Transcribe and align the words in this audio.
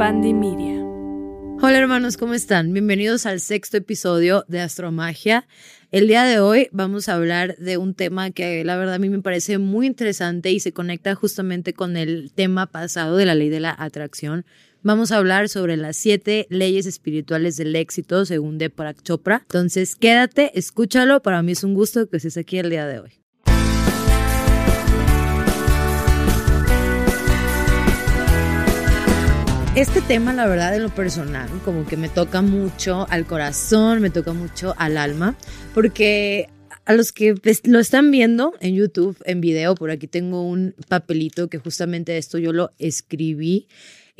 Media. 0.00 0.82
Hola 1.60 1.76
hermanos, 1.76 2.16
¿cómo 2.16 2.32
están? 2.32 2.72
Bienvenidos 2.72 3.26
al 3.26 3.38
sexto 3.38 3.76
episodio 3.76 4.46
de 4.48 4.60
Astromagia. 4.60 5.46
El 5.90 6.08
día 6.08 6.24
de 6.24 6.40
hoy 6.40 6.68
vamos 6.72 7.10
a 7.10 7.16
hablar 7.16 7.54
de 7.58 7.76
un 7.76 7.92
tema 7.92 8.30
que 8.30 8.64
la 8.64 8.78
verdad 8.78 8.94
a 8.94 8.98
mí 8.98 9.10
me 9.10 9.20
parece 9.20 9.58
muy 9.58 9.86
interesante 9.86 10.50
y 10.52 10.60
se 10.60 10.72
conecta 10.72 11.14
justamente 11.14 11.74
con 11.74 11.98
el 11.98 12.32
tema 12.32 12.64
pasado 12.64 13.18
de 13.18 13.26
la 13.26 13.34
ley 13.34 13.50
de 13.50 13.60
la 13.60 13.76
atracción. 13.78 14.46
Vamos 14.82 15.12
a 15.12 15.18
hablar 15.18 15.50
sobre 15.50 15.76
las 15.76 15.98
siete 15.98 16.46
leyes 16.48 16.86
espirituales 16.86 17.58
del 17.58 17.76
éxito 17.76 18.24
según 18.24 18.56
Deepak 18.56 19.02
Chopra. 19.02 19.42
Entonces 19.42 19.96
quédate, 19.96 20.58
escúchalo. 20.58 21.20
Para 21.20 21.42
mí 21.42 21.52
es 21.52 21.62
un 21.62 21.74
gusto 21.74 22.08
que 22.08 22.16
estés 22.16 22.38
aquí 22.38 22.56
el 22.56 22.70
día 22.70 22.86
de 22.86 23.00
hoy. 23.00 23.19
Este 29.76 30.00
tema, 30.00 30.32
la 30.32 30.48
verdad, 30.48 30.74
en 30.74 30.82
lo 30.82 30.92
personal, 30.92 31.48
como 31.64 31.86
que 31.86 31.96
me 31.96 32.08
toca 32.08 32.42
mucho 32.42 33.06
al 33.08 33.24
corazón, 33.24 34.00
me 34.00 34.10
toca 34.10 34.32
mucho 34.32 34.74
al 34.76 34.96
alma, 34.96 35.36
porque 35.74 36.48
a 36.86 36.92
los 36.92 37.12
que 37.12 37.36
lo 37.62 37.78
están 37.78 38.10
viendo 38.10 38.52
en 38.60 38.74
YouTube, 38.74 39.16
en 39.26 39.40
video, 39.40 39.76
por 39.76 39.92
aquí 39.92 40.08
tengo 40.08 40.42
un 40.42 40.74
papelito 40.88 41.48
que 41.48 41.58
justamente 41.58 42.18
esto 42.18 42.38
yo 42.38 42.52
lo 42.52 42.72
escribí 42.80 43.68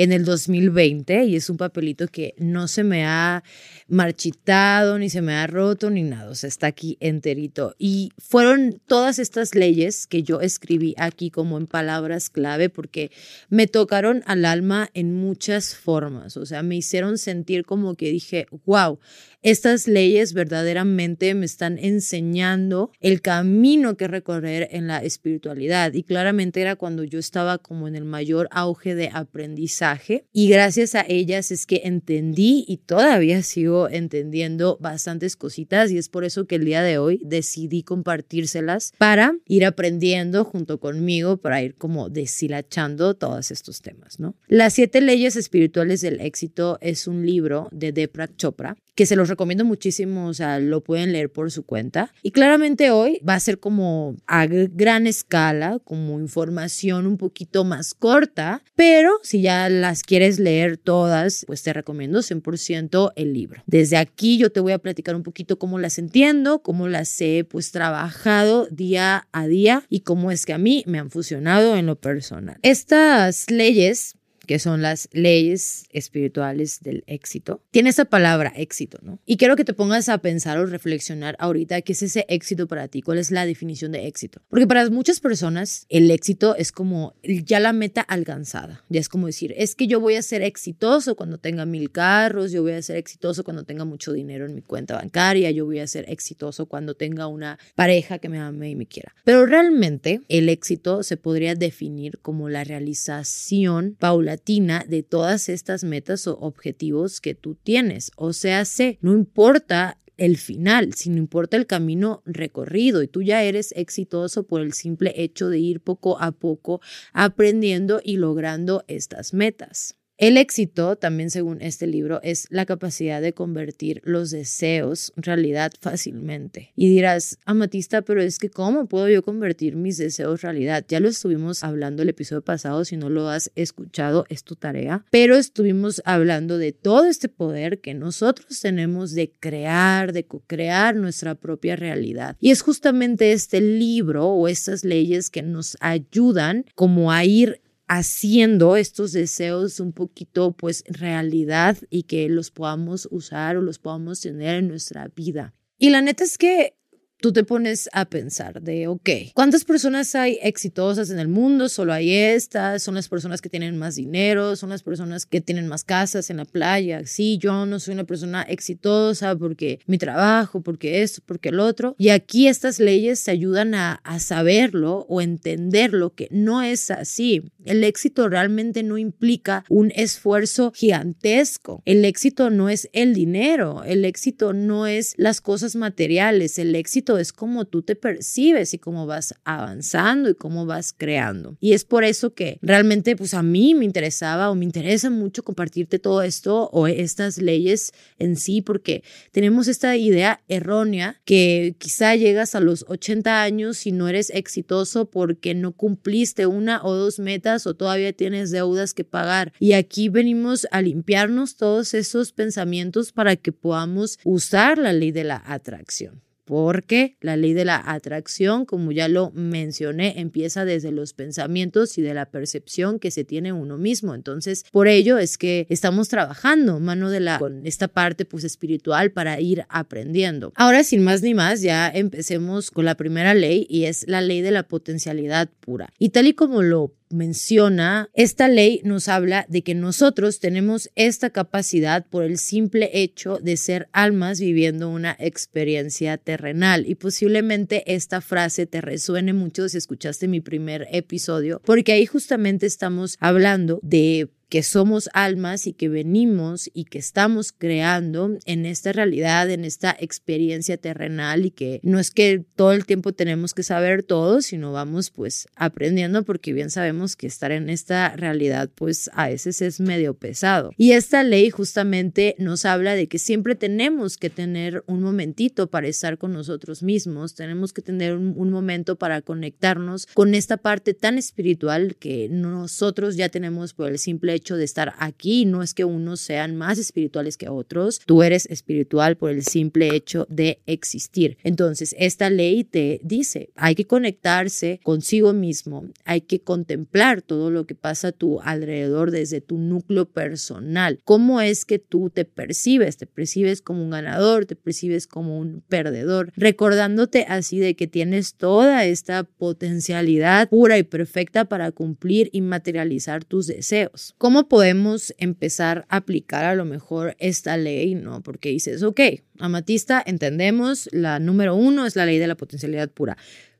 en 0.00 0.12
el 0.12 0.24
2020 0.24 1.24
y 1.24 1.36
es 1.36 1.50
un 1.50 1.58
papelito 1.58 2.08
que 2.08 2.32
no 2.38 2.68
se 2.68 2.84
me 2.84 3.04
ha 3.04 3.44
marchitado, 3.86 4.98
ni 4.98 5.10
se 5.10 5.20
me 5.20 5.34
ha 5.34 5.46
roto, 5.46 5.90
ni 5.90 6.02
nada, 6.02 6.30
o 6.30 6.34
sea, 6.34 6.48
está 6.48 6.68
aquí 6.68 6.96
enterito. 7.00 7.74
Y 7.78 8.10
fueron 8.16 8.80
todas 8.86 9.18
estas 9.18 9.54
leyes 9.54 10.06
que 10.06 10.22
yo 10.22 10.40
escribí 10.40 10.94
aquí 10.96 11.30
como 11.30 11.58
en 11.58 11.66
palabras 11.66 12.30
clave 12.30 12.70
porque 12.70 13.10
me 13.50 13.66
tocaron 13.66 14.22
al 14.24 14.46
alma 14.46 14.88
en 14.94 15.14
muchas 15.14 15.76
formas, 15.76 16.38
o 16.38 16.46
sea, 16.46 16.62
me 16.62 16.76
hicieron 16.76 17.18
sentir 17.18 17.66
como 17.66 17.94
que 17.94 18.10
dije, 18.10 18.46
wow, 18.64 18.98
estas 19.42 19.86
leyes 19.86 20.34
verdaderamente 20.34 21.34
me 21.34 21.46
están 21.46 21.78
enseñando 21.78 22.90
el 23.00 23.22
camino 23.22 23.96
que 23.96 24.06
recorrer 24.06 24.68
en 24.70 24.86
la 24.86 24.98
espiritualidad 24.98 25.94
y 25.94 26.02
claramente 26.02 26.60
era 26.60 26.76
cuando 26.76 27.04
yo 27.04 27.18
estaba 27.18 27.58
como 27.58 27.88
en 27.88 27.96
el 27.96 28.04
mayor 28.04 28.48
auge 28.50 28.94
de 28.94 29.10
aprendizaje 29.12 29.89
y 30.32 30.48
gracias 30.48 30.94
a 30.94 31.04
ellas 31.08 31.50
es 31.50 31.66
que 31.66 31.82
entendí 31.84 32.64
y 32.66 32.78
todavía 32.78 33.42
sigo 33.42 33.88
entendiendo 33.88 34.78
bastantes 34.80 35.36
cositas 35.36 35.90
y 35.90 35.98
es 35.98 36.08
por 36.08 36.24
eso 36.24 36.46
que 36.46 36.56
el 36.56 36.64
día 36.64 36.82
de 36.82 36.98
hoy 36.98 37.20
decidí 37.24 37.82
compartírselas 37.82 38.92
para 38.98 39.34
ir 39.46 39.64
aprendiendo 39.64 40.44
junto 40.44 40.78
conmigo 40.78 41.36
para 41.36 41.62
ir 41.62 41.74
como 41.74 42.08
deshilachando 42.08 43.14
todos 43.14 43.50
estos 43.50 43.82
temas, 43.82 44.20
¿no? 44.20 44.34
Las 44.48 44.74
siete 44.74 45.00
leyes 45.00 45.36
espirituales 45.36 46.00
del 46.00 46.20
éxito 46.20 46.78
es 46.80 47.06
un 47.06 47.26
libro 47.26 47.68
de 47.72 47.92
Deepak 47.92 48.36
Chopra 48.36 48.76
que 49.00 49.06
se 49.06 49.16
los 49.16 49.30
recomiendo 49.30 49.64
muchísimo, 49.64 50.26
o 50.26 50.34
sea, 50.34 50.58
lo 50.60 50.82
pueden 50.82 51.12
leer 51.12 51.32
por 51.32 51.50
su 51.50 51.64
cuenta. 51.64 52.12
Y 52.22 52.32
claramente 52.32 52.90
hoy 52.90 53.18
va 53.26 53.32
a 53.32 53.40
ser 53.40 53.58
como 53.58 54.14
a 54.26 54.46
gran 54.46 55.06
escala, 55.06 55.78
como 55.82 56.20
información 56.20 57.06
un 57.06 57.16
poquito 57.16 57.64
más 57.64 57.94
corta, 57.94 58.62
pero 58.76 59.12
si 59.22 59.40
ya 59.40 59.70
las 59.80 60.02
quieres 60.02 60.38
leer 60.38 60.76
todas, 60.76 61.44
pues 61.46 61.62
te 61.62 61.72
recomiendo 61.72 62.20
100% 62.20 63.12
el 63.16 63.32
libro. 63.32 63.62
Desde 63.66 63.96
aquí 63.96 64.38
yo 64.38 64.50
te 64.50 64.60
voy 64.60 64.72
a 64.72 64.78
platicar 64.78 65.14
un 65.14 65.22
poquito 65.22 65.58
cómo 65.58 65.78
las 65.78 65.98
entiendo, 65.98 66.62
cómo 66.62 66.88
las 66.88 67.20
he 67.20 67.44
pues 67.44 67.72
trabajado 67.72 68.66
día 68.70 69.28
a 69.32 69.46
día 69.46 69.84
y 69.88 70.00
cómo 70.00 70.30
es 70.30 70.46
que 70.46 70.52
a 70.52 70.58
mí 70.58 70.84
me 70.86 70.98
han 70.98 71.10
funcionado 71.10 71.76
en 71.76 71.86
lo 71.86 71.96
personal. 71.96 72.58
Estas 72.62 73.50
leyes 73.50 74.16
que 74.50 74.58
son 74.58 74.82
las 74.82 75.08
leyes 75.12 75.84
espirituales 75.90 76.80
del 76.80 77.04
éxito, 77.06 77.62
tiene 77.70 77.90
esa 77.90 78.06
palabra 78.06 78.52
éxito, 78.56 78.98
¿no? 79.00 79.20
Y 79.24 79.36
quiero 79.36 79.54
que 79.54 79.64
te 79.64 79.74
pongas 79.74 80.08
a 80.08 80.18
pensar 80.18 80.58
o 80.58 80.66
reflexionar 80.66 81.36
ahorita 81.38 81.80
qué 81.82 81.92
es 81.92 82.02
ese 82.02 82.26
éxito 82.28 82.66
para 82.66 82.88
ti, 82.88 83.00
cuál 83.00 83.18
es 83.18 83.30
la 83.30 83.46
definición 83.46 83.92
de 83.92 84.08
éxito. 84.08 84.42
Porque 84.48 84.66
para 84.66 84.90
muchas 84.90 85.20
personas 85.20 85.86
el 85.88 86.10
éxito 86.10 86.56
es 86.56 86.72
como 86.72 87.14
ya 87.22 87.60
la 87.60 87.72
meta 87.72 88.00
alcanzada, 88.00 88.84
ya 88.88 88.98
es 88.98 89.08
como 89.08 89.28
decir, 89.28 89.54
es 89.56 89.76
que 89.76 89.86
yo 89.86 90.00
voy 90.00 90.16
a 90.16 90.22
ser 90.22 90.42
exitoso 90.42 91.14
cuando 91.14 91.38
tenga 91.38 91.64
mil 91.64 91.92
carros, 91.92 92.50
yo 92.50 92.62
voy 92.62 92.72
a 92.72 92.82
ser 92.82 92.96
exitoso 92.96 93.44
cuando 93.44 93.62
tenga 93.62 93.84
mucho 93.84 94.12
dinero 94.12 94.46
en 94.46 94.56
mi 94.56 94.62
cuenta 94.62 94.96
bancaria, 94.96 95.52
yo 95.52 95.64
voy 95.64 95.78
a 95.78 95.86
ser 95.86 96.10
exitoso 96.10 96.66
cuando 96.66 96.94
tenga 96.94 97.28
una 97.28 97.56
pareja 97.76 98.18
que 98.18 98.28
me 98.28 98.40
ame 98.40 98.70
y 98.70 98.74
me 98.74 98.86
quiera. 98.86 99.14
Pero 99.22 99.46
realmente 99.46 100.22
el 100.28 100.48
éxito 100.48 101.04
se 101.04 101.16
podría 101.16 101.54
definir 101.54 102.18
como 102.18 102.48
la 102.48 102.64
realización 102.64 103.94
paulatina 103.96 104.39
de 104.44 105.02
todas 105.02 105.48
estas 105.48 105.84
metas 105.84 106.26
o 106.26 106.36
objetivos 106.38 107.20
que 107.20 107.34
tú 107.34 107.54
tienes. 107.54 108.10
O 108.16 108.32
sea, 108.32 108.64
sé, 108.64 108.98
no 109.00 109.12
importa 109.12 109.98
el 110.16 110.36
final, 110.36 110.92
sino 110.94 111.16
importa 111.16 111.56
el 111.56 111.66
camino 111.66 112.22
recorrido 112.26 113.02
y 113.02 113.08
tú 113.08 113.22
ya 113.22 113.42
eres 113.42 113.72
exitoso 113.76 114.42
por 114.42 114.60
el 114.60 114.72
simple 114.72 115.14
hecho 115.16 115.48
de 115.48 115.58
ir 115.58 115.80
poco 115.80 116.20
a 116.20 116.32
poco 116.32 116.80
aprendiendo 117.12 118.00
y 118.04 118.16
logrando 118.16 118.84
estas 118.86 119.32
metas. 119.32 119.99
El 120.20 120.36
éxito, 120.36 120.96
también 120.96 121.30
según 121.30 121.62
este 121.62 121.86
libro, 121.86 122.20
es 122.22 122.46
la 122.50 122.66
capacidad 122.66 123.22
de 123.22 123.32
convertir 123.32 124.02
los 124.04 124.30
deseos 124.30 125.14
en 125.16 125.22
realidad 125.22 125.72
fácilmente. 125.80 126.74
Y 126.76 126.90
dirás, 126.90 127.38
Amatista, 127.46 128.02
pero 128.02 128.20
es 128.20 128.38
que 128.38 128.50
¿cómo 128.50 128.84
puedo 128.84 129.08
yo 129.08 129.22
convertir 129.22 129.76
mis 129.76 129.96
deseos 129.96 130.40
en 130.40 130.42
realidad? 130.42 130.84
Ya 130.86 131.00
lo 131.00 131.08
estuvimos 131.08 131.64
hablando 131.64 132.02
el 132.02 132.10
episodio 132.10 132.42
pasado, 132.42 132.84
si 132.84 132.98
no 132.98 133.08
lo 133.08 133.30
has 133.30 133.50
escuchado, 133.54 134.26
es 134.28 134.44
tu 134.44 134.56
tarea. 134.56 135.06
Pero 135.10 135.36
estuvimos 135.36 136.02
hablando 136.04 136.58
de 136.58 136.72
todo 136.72 137.06
este 137.06 137.30
poder 137.30 137.80
que 137.80 137.94
nosotros 137.94 138.60
tenemos 138.60 139.12
de 139.12 139.32
crear, 139.40 140.12
de 140.12 140.26
co-crear 140.26 140.96
nuestra 140.96 141.34
propia 141.34 141.76
realidad. 141.76 142.36
Y 142.40 142.50
es 142.50 142.60
justamente 142.60 143.32
este 143.32 143.62
libro 143.62 144.26
o 144.26 144.48
estas 144.48 144.84
leyes 144.84 145.30
que 145.30 145.40
nos 145.40 145.78
ayudan 145.80 146.66
como 146.74 147.10
a 147.10 147.24
ir 147.24 147.62
haciendo 147.90 148.76
estos 148.76 149.10
deseos 149.10 149.80
un 149.80 149.92
poquito 149.92 150.52
pues 150.52 150.84
realidad 150.86 151.76
y 151.90 152.04
que 152.04 152.28
los 152.28 152.52
podamos 152.52 153.08
usar 153.10 153.56
o 153.56 153.62
los 153.62 153.80
podamos 153.80 154.20
tener 154.20 154.60
en 154.60 154.68
nuestra 154.68 155.08
vida. 155.08 155.54
Y 155.76 155.90
la 155.90 156.00
neta 156.00 156.22
es 156.22 156.38
que 156.38 156.76
tú 157.20 157.32
te 157.32 157.44
pones 157.44 157.88
a 157.92 158.06
pensar 158.06 158.62
de, 158.62 158.88
ok, 158.88 159.10
¿cuántas 159.34 159.64
personas 159.64 160.14
hay 160.14 160.38
exitosas 160.42 161.10
en 161.10 161.18
el 161.18 161.28
mundo? 161.28 161.68
Solo 161.68 161.92
hay 161.92 162.12
estas, 162.12 162.82
son 162.82 162.94
las 162.94 163.08
personas 163.08 163.40
que 163.40 163.48
tienen 163.48 163.78
más 163.78 163.96
dinero, 163.96 164.56
son 164.56 164.70
las 164.70 164.82
personas 164.82 165.26
que 165.26 165.40
tienen 165.40 165.68
más 165.68 165.84
casas 165.84 166.30
en 166.30 166.38
la 166.38 166.44
playa. 166.44 167.02
Sí, 167.06 167.38
yo 167.38 167.66
no 167.66 167.78
soy 167.78 167.94
una 167.94 168.04
persona 168.04 168.42
exitosa 168.42 169.36
porque 169.36 169.80
mi 169.86 169.98
trabajo, 169.98 170.62
porque 170.62 171.02
esto, 171.02 171.22
porque 171.26 171.50
el 171.50 171.60
otro. 171.60 171.94
Y 171.98 172.08
aquí 172.08 172.48
estas 172.48 172.80
leyes 172.80 173.22
te 173.22 173.30
ayudan 173.30 173.74
a, 173.74 173.94
a 174.04 174.18
saberlo 174.18 175.06
o 175.08 175.20
entenderlo 175.20 176.14
que 176.14 176.28
no 176.30 176.62
es 176.62 176.90
así. 176.90 177.42
El 177.64 177.84
éxito 177.84 178.28
realmente 178.28 178.82
no 178.82 178.98
implica 178.98 179.64
un 179.68 179.92
esfuerzo 179.94 180.72
gigantesco. 180.74 181.82
El 181.84 182.04
éxito 182.04 182.50
no 182.50 182.68
es 182.68 182.88
el 182.92 183.14
dinero, 183.14 183.82
el 183.84 184.04
éxito 184.04 184.52
no 184.52 184.86
es 184.86 185.14
las 185.16 185.40
cosas 185.40 185.76
materiales, 185.76 186.58
el 186.58 186.74
éxito 186.74 187.18
es 187.18 187.32
como 187.32 187.64
tú 187.64 187.82
te 187.82 187.96
percibes 187.96 188.72
y 188.74 188.78
cómo 188.78 189.06
vas 189.06 189.34
avanzando 189.44 190.30
y 190.30 190.34
cómo 190.34 190.66
vas 190.66 190.94
creando. 190.96 191.56
Y 191.60 191.72
es 191.72 191.84
por 191.84 192.04
eso 192.04 192.34
que 192.34 192.58
realmente 192.62 193.16
pues 193.16 193.34
a 193.34 193.42
mí 193.42 193.74
me 193.74 193.84
interesaba 193.84 194.50
o 194.50 194.54
me 194.54 194.64
interesa 194.64 195.10
mucho 195.10 195.42
compartirte 195.42 195.98
todo 195.98 196.22
esto 196.22 196.70
o 196.72 196.86
estas 196.86 197.38
leyes 197.38 197.92
en 198.18 198.36
sí 198.36 198.62
porque 198.62 199.02
tenemos 199.32 199.68
esta 199.68 199.96
idea 199.96 200.42
errónea 200.48 201.20
que 201.24 201.74
quizá 201.78 202.14
llegas 202.16 202.54
a 202.54 202.60
los 202.60 202.84
80 202.88 203.42
años 203.42 203.86
y 203.86 203.92
no 203.92 204.08
eres 204.08 204.30
exitoso 204.30 205.10
porque 205.10 205.54
no 205.54 205.72
cumpliste 205.72 206.46
una 206.46 206.82
o 206.84 206.94
dos 206.94 207.18
metas 207.18 207.49
o 207.66 207.74
todavía 207.74 208.12
tienes 208.12 208.50
deudas 208.50 208.94
que 208.94 209.04
pagar. 209.04 209.52
Y 209.58 209.72
aquí 209.72 210.08
venimos 210.08 210.66
a 210.70 210.82
limpiarnos 210.82 211.56
todos 211.56 211.94
esos 211.94 212.32
pensamientos 212.32 213.12
para 213.12 213.36
que 213.36 213.52
podamos 213.52 214.18
usar 214.24 214.78
la 214.78 214.92
ley 214.92 215.12
de 215.12 215.24
la 215.24 215.42
atracción 215.46 216.22
porque 216.50 217.16
la 217.20 217.36
ley 217.36 217.52
de 217.52 217.64
la 217.64 217.80
atracción, 217.92 218.64
como 218.64 218.90
ya 218.90 219.06
lo 219.06 219.30
mencioné, 219.30 220.18
empieza 220.18 220.64
desde 220.64 220.90
los 220.90 221.12
pensamientos 221.12 221.96
y 221.96 222.02
de 222.02 222.12
la 222.12 222.26
percepción 222.26 222.98
que 222.98 223.12
se 223.12 223.22
tiene 223.22 223.52
uno 223.52 223.78
mismo. 223.78 224.16
Entonces, 224.16 224.64
por 224.72 224.88
ello 224.88 225.18
es 225.18 225.38
que 225.38 225.68
estamos 225.70 226.08
trabajando 226.08 226.80
mano 226.80 227.08
de 227.08 227.20
la 227.20 227.38
con 227.38 227.64
esta 227.64 227.86
parte 227.86 228.24
pues 228.24 228.42
espiritual 228.42 229.12
para 229.12 229.40
ir 229.40 229.64
aprendiendo. 229.68 230.52
Ahora, 230.56 230.82
sin 230.82 231.04
más 231.04 231.22
ni 231.22 231.34
más, 231.34 231.62
ya 231.62 231.88
empecemos 231.88 232.72
con 232.72 232.84
la 232.84 232.96
primera 232.96 233.32
ley 233.32 233.64
y 233.70 233.84
es 233.84 234.04
la 234.08 234.20
ley 234.20 234.40
de 234.40 234.50
la 234.50 234.64
potencialidad 234.64 235.48
pura. 235.60 235.92
Y 236.00 236.08
tal 236.08 236.26
y 236.26 236.34
como 236.34 236.62
lo 236.62 236.92
menciona, 237.10 238.08
esta 238.14 238.48
ley 238.48 238.80
nos 238.84 239.08
habla 239.08 239.46
de 239.48 239.62
que 239.62 239.74
nosotros 239.74 240.40
tenemos 240.40 240.90
esta 240.94 241.30
capacidad 241.30 242.06
por 242.06 242.24
el 242.24 242.38
simple 242.38 242.90
hecho 242.92 243.38
de 243.38 243.56
ser 243.56 243.88
almas 243.92 244.40
viviendo 244.40 244.88
una 244.88 245.16
experiencia 245.18 246.16
terrenal. 246.18 246.86
Y 246.86 246.94
posiblemente 246.94 247.94
esta 247.94 248.20
frase 248.20 248.66
te 248.66 248.80
resuene 248.80 249.32
mucho 249.32 249.68
si 249.68 249.78
escuchaste 249.78 250.28
mi 250.28 250.40
primer 250.40 250.86
episodio, 250.90 251.60
porque 251.64 251.92
ahí 251.92 252.06
justamente 252.06 252.66
estamos 252.66 253.16
hablando 253.20 253.80
de 253.82 254.30
que 254.50 254.64
somos 254.64 255.08
almas 255.14 255.68
y 255.68 255.72
que 255.72 255.88
venimos 255.88 256.68
y 256.74 256.84
que 256.84 256.98
estamos 256.98 257.52
creando 257.52 258.36
en 258.44 258.66
esta 258.66 258.92
realidad, 258.92 259.48
en 259.48 259.64
esta 259.64 259.96
experiencia 259.98 260.76
terrenal 260.76 261.46
y 261.46 261.52
que 261.52 261.80
no 261.84 262.00
es 262.00 262.10
que 262.10 262.44
todo 262.56 262.72
el 262.72 262.84
tiempo 262.84 263.12
tenemos 263.12 263.54
que 263.54 263.62
saber 263.62 264.02
todo, 264.02 264.42
sino 264.42 264.72
vamos 264.72 265.10
pues 265.10 265.46
aprendiendo 265.54 266.24
porque 266.24 266.52
bien 266.52 266.68
sabemos 266.68 267.14
que 267.14 267.28
estar 267.28 267.52
en 267.52 267.70
esta 267.70 268.16
realidad 268.16 268.68
pues 268.74 269.08
a 269.14 269.28
veces 269.28 269.62
es 269.62 269.78
medio 269.78 270.14
pesado. 270.14 270.72
Y 270.76 270.92
esta 270.92 271.22
ley 271.22 271.50
justamente 271.50 272.34
nos 272.38 272.64
habla 272.64 272.96
de 272.96 273.06
que 273.06 273.20
siempre 273.20 273.54
tenemos 273.54 274.16
que 274.16 274.30
tener 274.30 274.82
un 274.88 275.00
momentito 275.00 275.68
para 275.68 275.86
estar 275.86 276.18
con 276.18 276.32
nosotros 276.32 276.82
mismos, 276.82 277.36
tenemos 277.36 277.72
que 277.72 277.82
tener 277.82 278.16
un, 278.16 278.34
un 278.36 278.50
momento 278.50 278.96
para 278.96 279.22
conectarnos 279.22 280.06
con 280.06 280.34
esta 280.34 280.56
parte 280.56 280.92
tan 280.92 281.18
espiritual 281.18 281.94
que 281.94 282.28
nosotros 282.28 283.14
ya 283.14 283.28
tenemos 283.28 283.74
por 283.74 283.92
el 283.92 284.00
simple 284.00 284.34
hecho 284.34 284.39
de 284.40 284.64
estar 284.64 284.94
aquí. 284.98 285.44
No 285.44 285.62
es 285.62 285.74
que 285.74 285.84
unos 285.84 286.20
sean 286.20 286.56
más 286.56 286.78
espirituales 286.78 287.36
que 287.36 287.48
otros, 287.48 288.00
tú 288.06 288.22
eres 288.22 288.46
espiritual 288.46 289.16
por 289.16 289.30
el 289.30 289.44
simple 289.44 289.94
hecho 289.94 290.26
de 290.28 290.60
existir. 290.66 291.36
Entonces, 291.42 291.94
esta 291.98 292.30
ley 292.30 292.64
te 292.64 293.00
dice, 293.04 293.50
hay 293.54 293.74
que 293.74 293.86
conectarse 293.86 294.80
consigo 294.82 295.32
mismo, 295.32 295.86
hay 296.04 296.22
que 296.22 296.40
contemplar 296.40 297.22
todo 297.22 297.50
lo 297.50 297.66
que 297.66 297.74
pasa 297.74 298.08
a 298.08 298.12
tu 298.12 298.40
alrededor 298.40 299.10
desde 299.10 299.40
tu 299.40 299.58
núcleo 299.58 300.06
personal. 300.06 301.00
¿Cómo 301.04 301.40
es 301.40 301.64
que 301.64 301.78
tú 301.78 302.10
te 302.10 302.24
percibes? 302.24 302.96
¿Te 302.96 303.06
percibes 303.06 303.62
como 303.62 303.82
un 303.82 303.90
ganador? 303.90 304.46
¿Te 304.46 304.56
percibes 304.56 305.06
como 305.06 305.38
un 305.38 305.62
perdedor? 305.68 306.32
Recordándote 306.36 307.26
así 307.28 307.58
de 307.58 307.74
que 307.76 307.86
tienes 307.86 308.34
toda 308.34 308.84
esta 308.84 309.24
potencialidad 309.24 310.48
pura 310.48 310.78
y 310.78 310.82
perfecta 310.82 311.44
para 311.44 311.72
cumplir 311.72 312.30
y 312.32 312.40
materializar 312.40 313.24
tus 313.24 313.46
deseos. 313.46 314.14
¿Cómo 314.18 314.29
podemos 314.48 315.14
empezar 315.18 315.86
a 315.88 315.96
aplicar 315.96 316.44
a 316.44 316.54
lo 316.54 316.64
mejor 316.64 317.16
esta 317.18 317.56
ley? 317.56 317.94
No, 317.94 318.22
porque 318.22 318.50
dices, 318.50 318.82
ok, 318.82 319.00
amatista, 319.38 320.02
entendemos, 320.04 320.88
la 320.92 321.18
número 321.18 321.54
uno 321.54 321.86
es 321.86 321.96
la 321.96 322.06
ley 322.06 322.18
de 322.18 322.26
la 322.26 322.36
potencialidad 322.36 322.90
pura. 322.90 323.16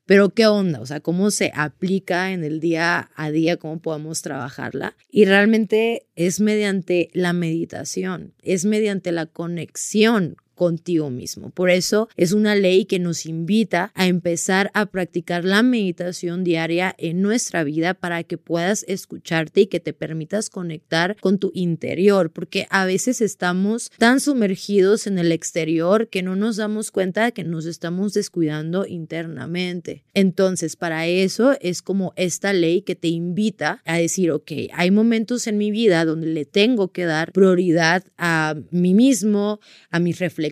Pero 0.06 0.30
qué 0.30 0.46
onda, 0.46 0.80
o 0.80 0.86
sea, 0.86 0.98
cómo 0.98 1.30
se 1.30 1.52
aplica 1.54 2.32
en 2.32 2.42
el 2.42 2.58
día 2.58 3.10
a 3.14 3.30
día, 3.30 3.58
cómo 3.58 3.80
podemos 3.80 4.22
trabajarla. 4.22 4.96
Y 5.08 5.24
realmente 5.24 6.08
es 6.16 6.40
mediante 6.40 7.10
la 7.12 7.32
meditación, 7.32 8.34
es 8.42 8.64
mediante 8.64 9.12
la 9.12 9.26
conexión 9.26 10.36
contigo 10.60 11.08
mismo. 11.08 11.48
Por 11.48 11.70
eso 11.70 12.10
es 12.18 12.32
una 12.32 12.54
ley 12.54 12.84
que 12.84 12.98
nos 12.98 13.24
invita 13.24 13.92
a 13.94 14.06
empezar 14.06 14.70
a 14.74 14.84
practicar 14.84 15.42
la 15.42 15.62
meditación 15.62 16.44
diaria 16.44 16.94
en 16.98 17.22
nuestra 17.22 17.64
vida 17.64 17.94
para 17.94 18.24
que 18.24 18.36
puedas 18.36 18.84
escucharte 18.86 19.62
y 19.62 19.66
que 19.68 19.80
te 19.80 19.94
permitas 19.94 20.50
conectar 20.50 21.16
con 21.22 21.38
tu 21.38 21.50
interior, 21.54 22.30
porque 22.30 22.66
a 22.68 22.84
veces 22.84 23.22
estamos 23.22 23.90
tan 23.96 24.20
sumergidos 24.20 25.06
en 25.06 25.18
el 25.18 25.32
exterior 25.32 26.10
que 26.10 26.22
no 26.22 26.36
nos 26.36 26.58
damos 26.58 26.90
cuenta 26.90 27.24
de 27.24 27.32
que 27.32 27.42
nos 27.42 27.64
estamos 27.64 28.12
descuidando 28.12 28.84
internamente. 28.86 30.04
Entonces, 30.12 30.76
para 30.76 31.06
eso 31.06 31.56
es 31.62 31.80
como 31.80 32.12
esta 32.16 32.52
ley 32.52 32.82
que 32.82 32.96
te 32.96 33.08
invita 33.08 33.80
a 33.86 33.96
decir, 33.96 34.30
ok, 34.30 34.52
hay 34.74 34.90
momentos 34.90 35.46
en 35.46 35.56
mi 35.56 35.70
vida 35.70 36.04
donde 36.04 36.26
le 36.26 36.44
tengo 36.44 36.92
que 36.92 37.06
dar 37.06 37.32
prioridad 37.32 38.04
a 38.18 38.56
mí 38.70 38.92
mismo, 38.92 39.58
a 39.90 39.98
mis 40.00 40.18
reflexiones, 40.18 40.49